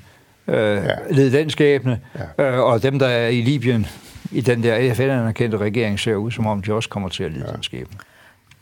[0.46, 0.80] uh, ja.
[1.10, 2.00] led den skæbne,
[2.38, 2.58] ja.
[2.58, 3.86] uh, og dem, der er i Libyen,
[4.30, 7.44] i den der FN-anerkendte regering, ser ud, som om de også kommer til at lide
[7.48, 7.52] ja.
[7.52, 7.98] den skæbne.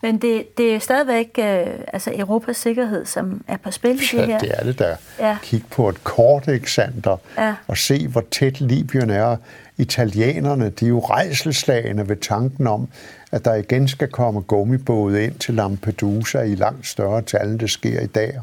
[0.03, 4.25] Men det, det er stadigvæk øh, altså Europas sikkerhed, som er på spil i det
[4.25, 4.39] her.
[4.39, 4.95] det er det der.
[5.19, 5.37] Ja.
[5.43, 7.55] Kig på et kort eksempel ja.
[7.67, 9.35] og se, hvor tæt Libyen er.
[9.77, 12.87] Italienerne, de er jo rejselslagende ved tanken om,
[13.31, 17.69] at der igen skal komme gummibåde ind til Lampedusa i langt større tal, end det
[17.69, 18.39] sker i dag.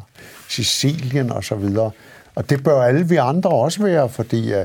[0.48, 1.90] Sicilien og så videre.
[2.34, 4.60] Og det bør alle vi andre også være, fordi uh,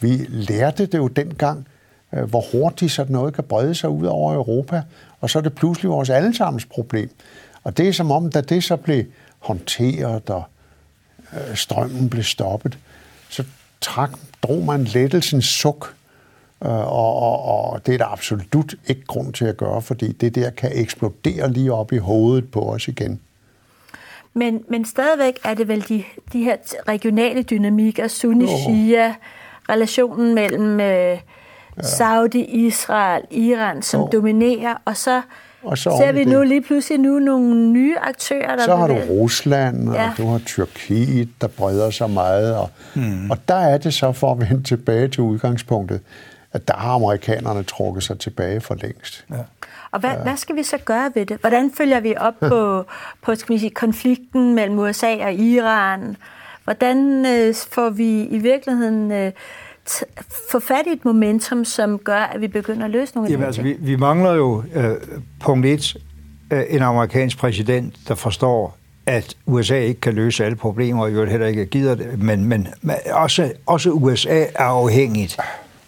[0.00, 1.66] vi lærte det jo dengang,
[2.12, 4.82] uh, hvor hurtigt sådan noget kan brede sig ud over Europa
[5.22, 7.10] og så er det pludselig vores allesammens problem.
[7.64, 9.04] Og det er som om, da det så blev
[9.38, 10.44] håndteret, og
[11.32, 12.78] øh, strømmen blev stoppet,
[13.28, 13.44] så
[13.80, 14.10] trak,
[14.42, 15.94] drog man lettelsens suk,
[16.64, 20.34] øh, og, og, og det er der absolut ikke grund til at gøre, fordi det
[20.34, 23.20] der kan eksplodere lige op i hovedet på os igen.
[24.34, 26.56] Men, men stadigvæk er det vel de, de her
[26.88, 29.14] regionale dynamikker, Sunni-Shia,
[29.68, 31.18] relationen mellem øh,
[31.80, 34.12] Saudi, Israel, Iran, som oh.
[34.12, 35.22] dominerer, og så,
[35.62, 36.48] og så ser vi nu det.
[36.48, 40.12] lige pludselig nu nogle nye aktører, der Så har du Rusland, og ja.
[40.18, 43.30] du har Tyrkiet, der breder sig meget, og, hmm.
[43.30, 46.00] og der er det så, for at vende tilbage til udgangspunktet,
[46.52, 49.24] at der har amerikanerne trukket sig tilbage for længst.
[49.30, 49.36] Ja.
[49.90, 50.22] Og hvad, ja.
[50.22, 51.36] hvad skal vi så gøre ved det?
[51.40, 52.84] Hvordan følger vi op på,
[53.22, 56.16] på skal vi sige, konflikten mellem USA og Iran?
[56.64, 59.32] Hvordan øh, får vi i virkeligheden øh,
[60.50, 63.62] få fat i et momentum, som gør, at vi begynder at løse nogle Jamen, altså,
[63.62, 64.96] vi, vi mangler jo øh,
[65.40, 65.96] punkt et,
[66.50, 68.76] øh, en amerikansk præsident, der forstår,
[69.06, 72.68] at USA ikke kan løse alle problemer, og jo heller ikke gider det, men, men
[73.12, 75.38] også, også USA er afhængigt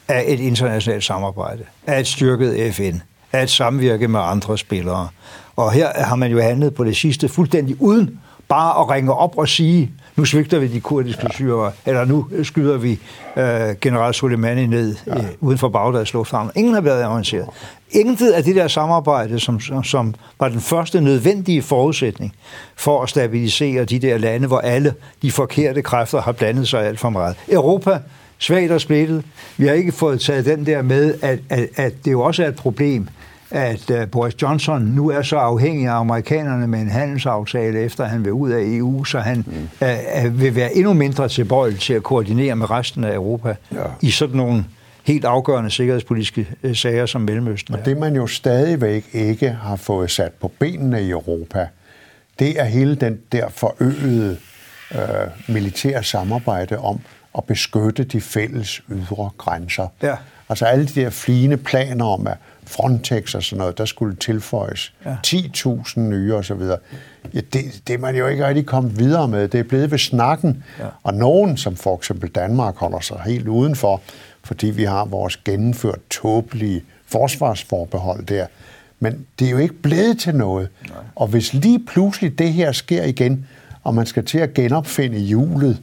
[0.09, 2.97] af et internationalt samarbejde, af et styrket FN,
[3.33, 5.09] af et samvirke med andre spillere.
[5.57, 9.39] Og her har man jo handlet på det sidste fuldstændig uden bare at ringe op
[9.39, 11.35] og sige, nu svigter vi de kurdiske ja.
[11.35, 12.99] syre, eller nu skyder vi
[13.37, 15.19] øh, general Soleimani ned ja.
[15.19, 16.51] øh, uden for Bagdads lufthavn.
[16.57, 17.49] Ingen har været orienteret.
[17.91, 22.35] Intet af det der samarbejde, som, som, som var den første nødvendige forudsætning
[22.77, 27.01] for at stabilisere de der lande, hvor alle de forkerte kræfter har blandet sig alt
[27.01, 27.37] for meget.
[27.49, 27.99] Europa
[28.39, 29.25] svagt og splittet.
[29.57, 32.49] Vi har ikke fået taget den der med, at, at, at det jo også er
[32.49, 33.09] et problem,
[33.55, 38.25] at uh, Boris Johnson nu er så afhængig af amerikanerne med en handelsaftale, efter han
[38.25, 39.69] vil ud af EU, så han mm.
[39.81, 43.79] uh, uh, vil være endnu mindre tilbøjelig til at koordinere med resten af Europa ja.
[44.01, 44.65] i sådan nogle
[45.05, 47.75] helt afgørende sikkerhedspolitiske uh, sager som Mellemøsten.
[47.75, 51.69] Og det man jo stadigvæk ikke har fået sat på benene i Europa,
[52.39, 54.37] det er hele den der forøgede
[54.91, 54.99] uh,
[55.55, 57.01] militære samarbejde om
[57.39, 59.87] at beskytte de fælles ydre grænser.
[60.03, 60.15] Ja.
[60.49, 62.37] Altså alle de der fine planer om, at
[62.67, 65.17] Frontex og sådan noget, der skulle tilføjes ja.
[65.27, 66.63] 10.000 nye osv.
[67.35, 69.49] Ja, det, det er man jo ikke rigtig kommet videre med.
[69.49, 70.65] Det er blevet ved snakken.
[70.79, 70.85] Ja.
[71.03, 74.01] Og nogen, som for eksempel Danmark, holder sig helt udenfor,
[74.45, 78.47] fordi vi har vores gennemført tåbelige forsvarsforbehold der.
[79.01, 80.69] Men det er jo ikke blevet til noget.
[80.89, 80.97] Nej.
[81.15, 83.47] Og hvis lige pludselig det her sker igen,
[83.83, 85.83] og man skal til at genopfinde hjulet,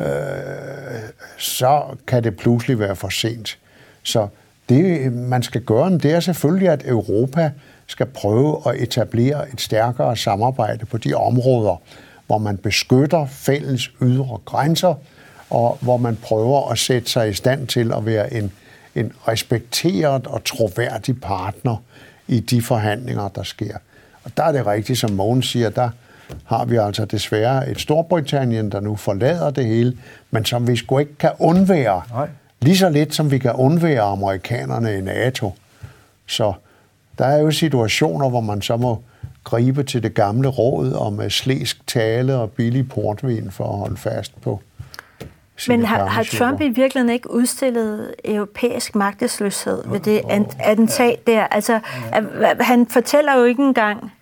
[0.00, 0.06] øh,
[1.38, 3.58] så kan det pludselig være for sent.
[4.02, 4.28] Så
[4.68, 7.50] det, man skal gøre, det er selvfølgelig, at Europa
[7.86, 11.82] skal prøve at etablere et stærkere samarbejde på de områder,
[12.26, 14.94] hvor man beskytter fælles ydre grænser,
[15.50, 18.52] og hvor man prøver at sætte sig i stand til at være en,
[18.94, 21.76] en respekteret og troværdig partner
[22.28, 23.76] i de forhandlinger, der sker.
[24.24, 25.90] Og der er det rigtigt, som Mogens siger, der
[26.44, 29.98] har vi altså desværre et Storbritannien, der nu forlader det hele,
[30.30, 32.02] men som vi sgu ikke kan undvære.
[32.10, 32.28] Nej.
[32.64, 35.52] Lige så lidt, som vi kan undvære amerikanerne i NATO.
[36.26, 36.52] Så
[37.18, 39.02] der er jo situationer, hvor man så må
[39.44, 44.40] gribe til det gamle råd om slæsk tale og billig portvin for at holde fast
[44.40, 44.60] på
[45.68, 50.22] men har, har Trump i virkeligheden ikke udstillet europæisk magtesløshed ved det
[50.60, 51.46] attentat der?
[51.46, 51.80] Altså,
[52.60, 54.12] han fortæller jo ikke engang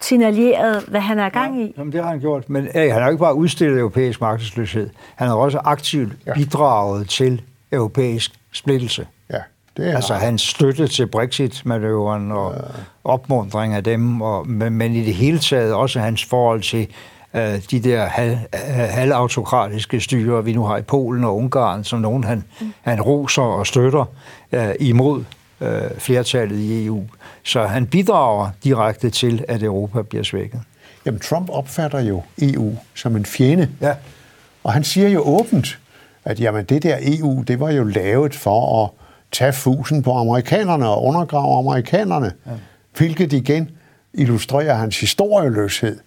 [0.00, 1.74] signaleret, hvad han er gang i.
[1.78, 2.50] Jamen, det har han gjort.
[2.50, 4.90] Men ja, han har ikke bare udstillet europæisk magtesløshed.
[5.16, 6.34] Han har også aktivt ja.
[6.34, 7.42] bidraget til
[7.72, 9.06] europæisk splittelse.
[9.32, 9.38] Ja,
[9.76, 12.60] det er altså hans støtte til Brexit-manøvren og ja.
[13.04, 16.88] opmundring af dem, og, men, men i det hele taget også hans forhold til
[17.34, 22.00] øh, de der hal, øh, halvautokratiske styre, vi nu har i Polen og Ungarn, som
[22.00, 22.72] nogen han, mm.
[22.82, 24.04] han roser og støtter
[24.52, 25.24] øh, imod
[25.60, 27.04] øh, flertallet i EU.
[27.42, 30.60] Så han bidrager direkte til, at Europa bliver svækket.
[31.06, 33.70] Jamen, Trump opfatter jo EU som en fjende.
[33.80, 33.94] Ja.
[34.64, 35.78] Og han siger jo åbent,
[36.24, 38.90] at jamen, det der EU, det var jo lavet for at
[39.32, 42.52] tage fusen på amerikanerne og undergrave amerikanerne, ja.
[42.96, 43.70] hvilket igen
[44.14, 45.98] illustrerer hans historieløshed.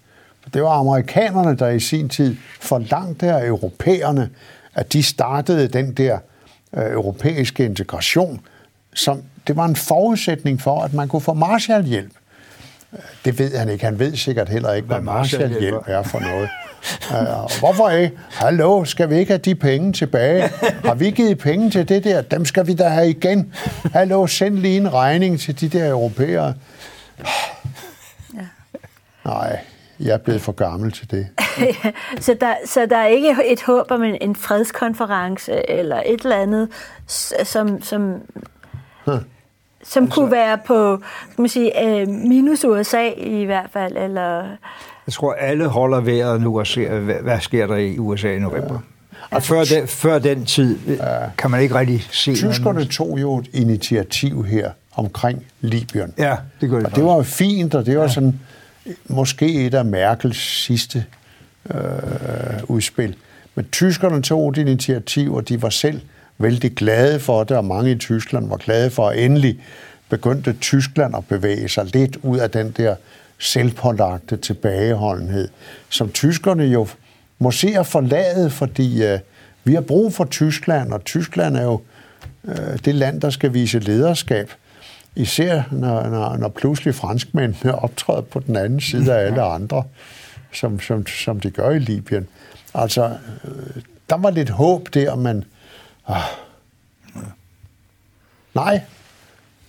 [0.54, 4.30] Det var amerikanerne, der i sin tid forlangte af europæerne,
[4.74, 6.18] at de startede den der
[6.76, 8.40] øh, europæiske integration,
[8.94, 12.12] som det var en forudsætning for, at man kunne få Marshallhjælp.
[13.24, 13.84] Det ved han ikke.
[13.84, 16.48] Han ved sikkert heller ikke, hvad Marshallhjælp er for noget.
[17.10, 18.16] Uh, hvorfor ikke?
[18.30, 20.42] Hallo, skal vi ikke have de penge tilbage?
[20.84, 22.22] Har vi givet penge til det der?
[22.22, 23.54] Dem skal vi da have igen.
[23.92, 26.54] Hallo, send lige en regning til de der europæere.
[28.34, 28.46] Ja.
[29.24, 29.58] Nej,
[30.00, 31.26] jeg er blevet for gammel til det.
[32.24, 36.36] så, der, så der er ikke et håb om en, en fredskonference eller et eller
[36.36, 36.68] andet,
[37.44, 38.22] som, som,
[39.04, 39.18] huh.
[39.82, 43.96] som altså, kunne være på skal man sige, øh, minus USA i hvert fald?
[43.96, 44.42] Eller...
[45.06, 48.38] Jeg tror, alle holder vejret nu og ser, hvad, hvad sker der i USA i
[48.38, 48.74] november.
[48.74, 49.36] Ja.
[49.36, 51.18] Og før den, før den tid øh, ja.
[51.38, 56.14] kan man ikke rigtig se Tyskerne tog jo et initiativ her omkring Libyen.
[56.18, 56.86] Ja, det gør det.
[56.86, 58.08] Og det var jo fint, og det var ja.
[58.08, 58.40] sådan
[59.06, 61.04] måske et af Merkels sidste
[61.70, 61.80] øh,
[62.64, 63.16] udspil.
[63.54, 66.00] Men tyskerne tog et initiativ, og de var selv
[66.42, 69.60] vældig glade for det, og mange i Tyskland var glade for, at endelig
[70.08, 72.94] begyndte Tyskland at bevæge sig lidt ud af den der
[73.38, 75.48] selvpålagte tilbageholdenhed,
[75.88, 76.86] som tyskerne jo
[77.38, 79.18] må se at forlade, fordi øh,
[79.64, 81.80] vi har brug for Tyskland, og Tyskland er jo
[82.44, 84.50] øh, det land, der skal vise lederskab.
[85.16, 89.84] Især når, når, når pludselig franskmændene optræder på den anden side af alle andre,
[90.52, 92.28] som, som, som de gør i Libyen.
[92.74, 95.44] Altså, øh, der var lidt håb der, men...
[96.10, 96.16] Øh,
[98.54, 98.80] nej,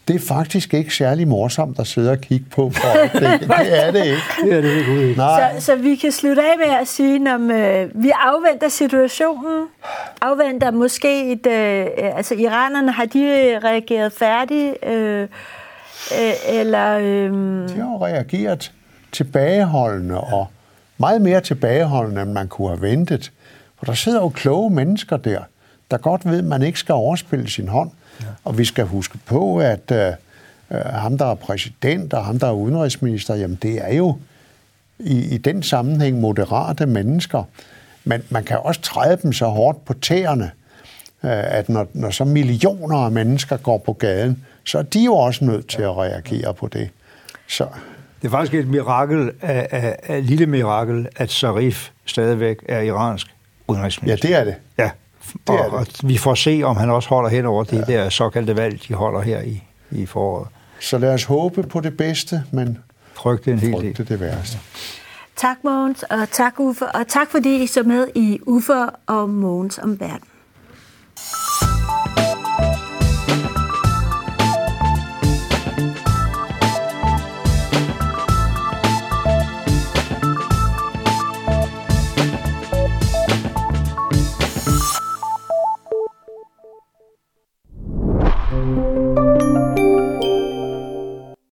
[0.08, 2.70] det er faktisk ikke særlig morsomt at sidde og kigge på.
[2.70, 4.22] For det, det er det ikke.
[4.44, 5.14] Det er det ikke.
[5.18, 5.60] Nej.
[5.60, 9.68] Så, så vi kan slutte af med at sige, at øh, vi afventer situationen,
[10.22, 11.48] afventer måske et...
[11.48, 13.20] Øh, altså, iranerne, har de
[13.64, 14.86] reageret færdigt?
[14.86, 16.98] Øh, øh, eller...
[16.98, 17.32] Øh...
[17.70, 18.72] De har reageret
[19.12, 20.48] tilbageholdende og
[20.98, 23.32] meget mere tilbageholdende, end man kunne have ventet.
[23.78, 25.40] For der sidder jo kloge mennesker der,
[25.94, 27.92] der godt ved, at man ikke skal overspille sin hånd.
[28.22, 28.26] Ja.
[28.44, 30.12] Og vi skal huske på, at øh,
[30.72, 34.18] øh, ham, der er præsident, og ham, der er udenrigsminister, jamen det er jo
[35.00, 37.44] i, i den sammenhæng moderate mennesker.
[38.04, 40.52] Men man kan også træde dem så hårdt på tæerne,
[41.24, 45.14] øh, at når, når så millioner af mennesker går på gaden, så er de jo
[45.14, 46.90] også nødt til at reagere på det.
[47.48, 47.68] Så.
[48.22, 53.28] Det er faktisk et mirakel, af, af, af, lille mirakel, at Zarif stadigvæk er iransk
[53.68, 54.30] udenrigsminister.
[54.30, 54.56] Ja, det er det.
[54.78, 54.90] Ja,
[55.48, 57.94] det og, og vi får se, om han også holder hen over det ja.
[57.94, 60.48] der såkaldte valg, de holder her i, i foråret.
[60.80, 62.78] Så lad os håbe på det bedste, men
[63.14, 64.58] frygte en hel frygte det værste.
[65.36, 69.80] Tak Mogens, og tak Uffe, og tak fordi I så med i Uffe og Mogens
[69.80, 70.28] om verden.